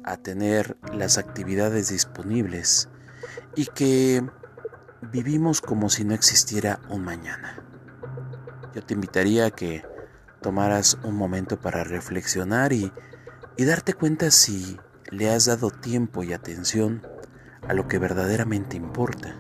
a 0.06 0.16
tener 0.16 0.78
las 0.94 1.18
actividades 1.18 1.90
disponibles 1.90 2.88
y 3.54 3.66
que 3.66 4.26
vivimos 5.12 5.60
como 5.60 5.90
si 5.90 6.06
no 6.06 6.14
existiera 6.14 6.80
un 6.90 7.04
mañana. 7.04 7.62
Yo 8.74 8.84
te 8.84 8.94
invitaría 8.94 9.48
a 9.48 9.52
que 9.52 9.84
tomaras 10.42 10.98
un 11.04 11.16
momento 11.16 11.60
para 11.60 11.84
reflexionar 11.84 12.72
y, 12.72 12.94
y 13.58 13.66
darte 13.66 13.94
cuenta 13.94 14.32
si 14.32 14.80
le 15.12 15.30
has 15.30 15.48
dado 15.48 15.72
tiempo 15.72 16.24
y 16.24 16.32
atención 16.32 17.06
a 17.68 17.74
lo 17.74 17.90
que 17.90 18.00
verdaderamente 18.00 18.78
importa 18.78 19.36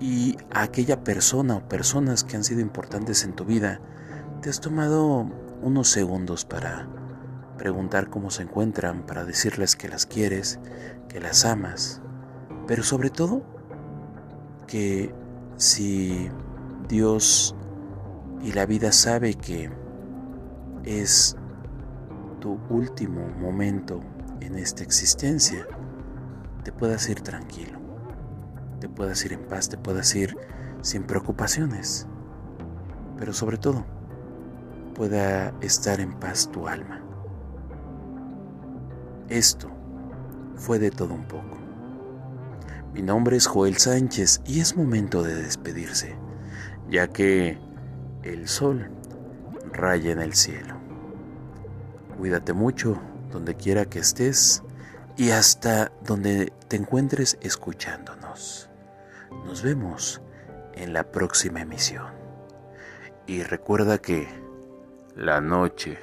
y 0.00 0.36
a 0.52 0.62
aquella 0.62 1.02
persona 1.02 1.56
o 1.56 1.68
personas 1.68 2.22
que 2.22 2.36
han 2.36 2.44
sido 2.44 2.60
importantes 2.60 3.24
en 3.24 3.34
tu 3.34 3.44
vida, 3.44 3.80
te 4.40 4.48
has 4.48 4.60
tomado 4.60 5.28
unos 5.60 5.90
segundos 5.90 6.46
para 6.46 6.88
preguntar 7.58 8.08
cómo 8.08 8.30
se 8.30 8.42
encuentran, 8.42 9.04
para 9.04 9.24
decirles 9.24 9.76
que 9.76 9.88
las 9.88 10.06
quieres, 10.06 10.58
que 11.08 11.20
las 11.20 11.44
amas, 11.44 12.00
pero 12.66 12.82
sobre 12.82 13.10
todo 13.10 13.42
que 14.66 15.14
si 15.56 16.30
Dios 16.88 17.54
y 18.42 18.52
la 18.52 18.64
vida 18.64 18.92
sabe 18.92 19.34
que 19.34 19.70
es 20.84 21.36
tu 22.40 22.58
último 22.70 23.28
momento 23.38 24.00
en 24.40 24.56
esta 24.56 24.82
existencia, 24.82 25.66
te 26.64 26.72
puedas 26.72 27.06
ir 27.10 27.20
tranquilo, 27.20 27.78
te 28.80 28.88
puedas 28.88 29.22
ir 29.26 29.34
en 29.34 29.44
paz, 29.46 29.68
te 29.68 29.76
puedas 29.76 30.14
ir 30.14 30.34
sin 30.80 31.02
preocupaciones, 31.02 32.06
pero 33.18 33.34
sobre 33.34 33.58
todo 33.58 33.99
pueda 35.00 35.54
estar 35.62 35.98
en 35.98 36.12
paz 36.12 36.50
tu 36.52 36.68
alma. 36.68 37.00
Esto 39.30 39.70
fue 40.56 40.78
de 40.78 40.90
todo 40.90 41.14
un 41.14 41.24
poco. 41.24 41.56
Mi 42.92 43.00
nombre 43.00 43.38
es 43.38 43.46
Joel 43.46 43.78
Sánchez 43.78 44.42
y 44.44 44.60
es 44.60 44.76
momento 44.76 45.22
de 45.22 45.36
despedirse, 45.36 46.18
ya 46.90 47.06
que 47.06 47.58
el 48.24 48.46
sol 48.46 48.90
raya 49.72 50.12
en 50.12 50.20
el 50.20 50.34
cielo. 50.34 50.74
Cuídate 52.18 52.52
mucho 52.52 53.00
donde 53.32 53.54
quiera 53.54 53.86
que 53.86 54.00
estés 54.00 54.62
y 55.16 55.30
hasta 55.30 55.92
donde 56.04 56.52
te 56.68 56.76
encuentres 56.76 57.38
escuchándonos. 57.40 58.68
Nos 59.46 59.62
vemos 59.62 60.20
en 60.74 60.92
la 60.92 61.10
próxima 61.10 61.62
emisión. 61.62 62.12
Y 63.26 63.44
recuerda 63.44 63.96
que 63.96 64.49
la 65.16 65.40
noche 65.40 65.98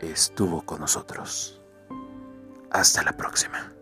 estuvo 0.00 0.62
con 0.62 0.80
nosotros. 0.80 1.60
Hasta 2.70 3.02
la 3.02 3.16
próxima. 3.16 3.72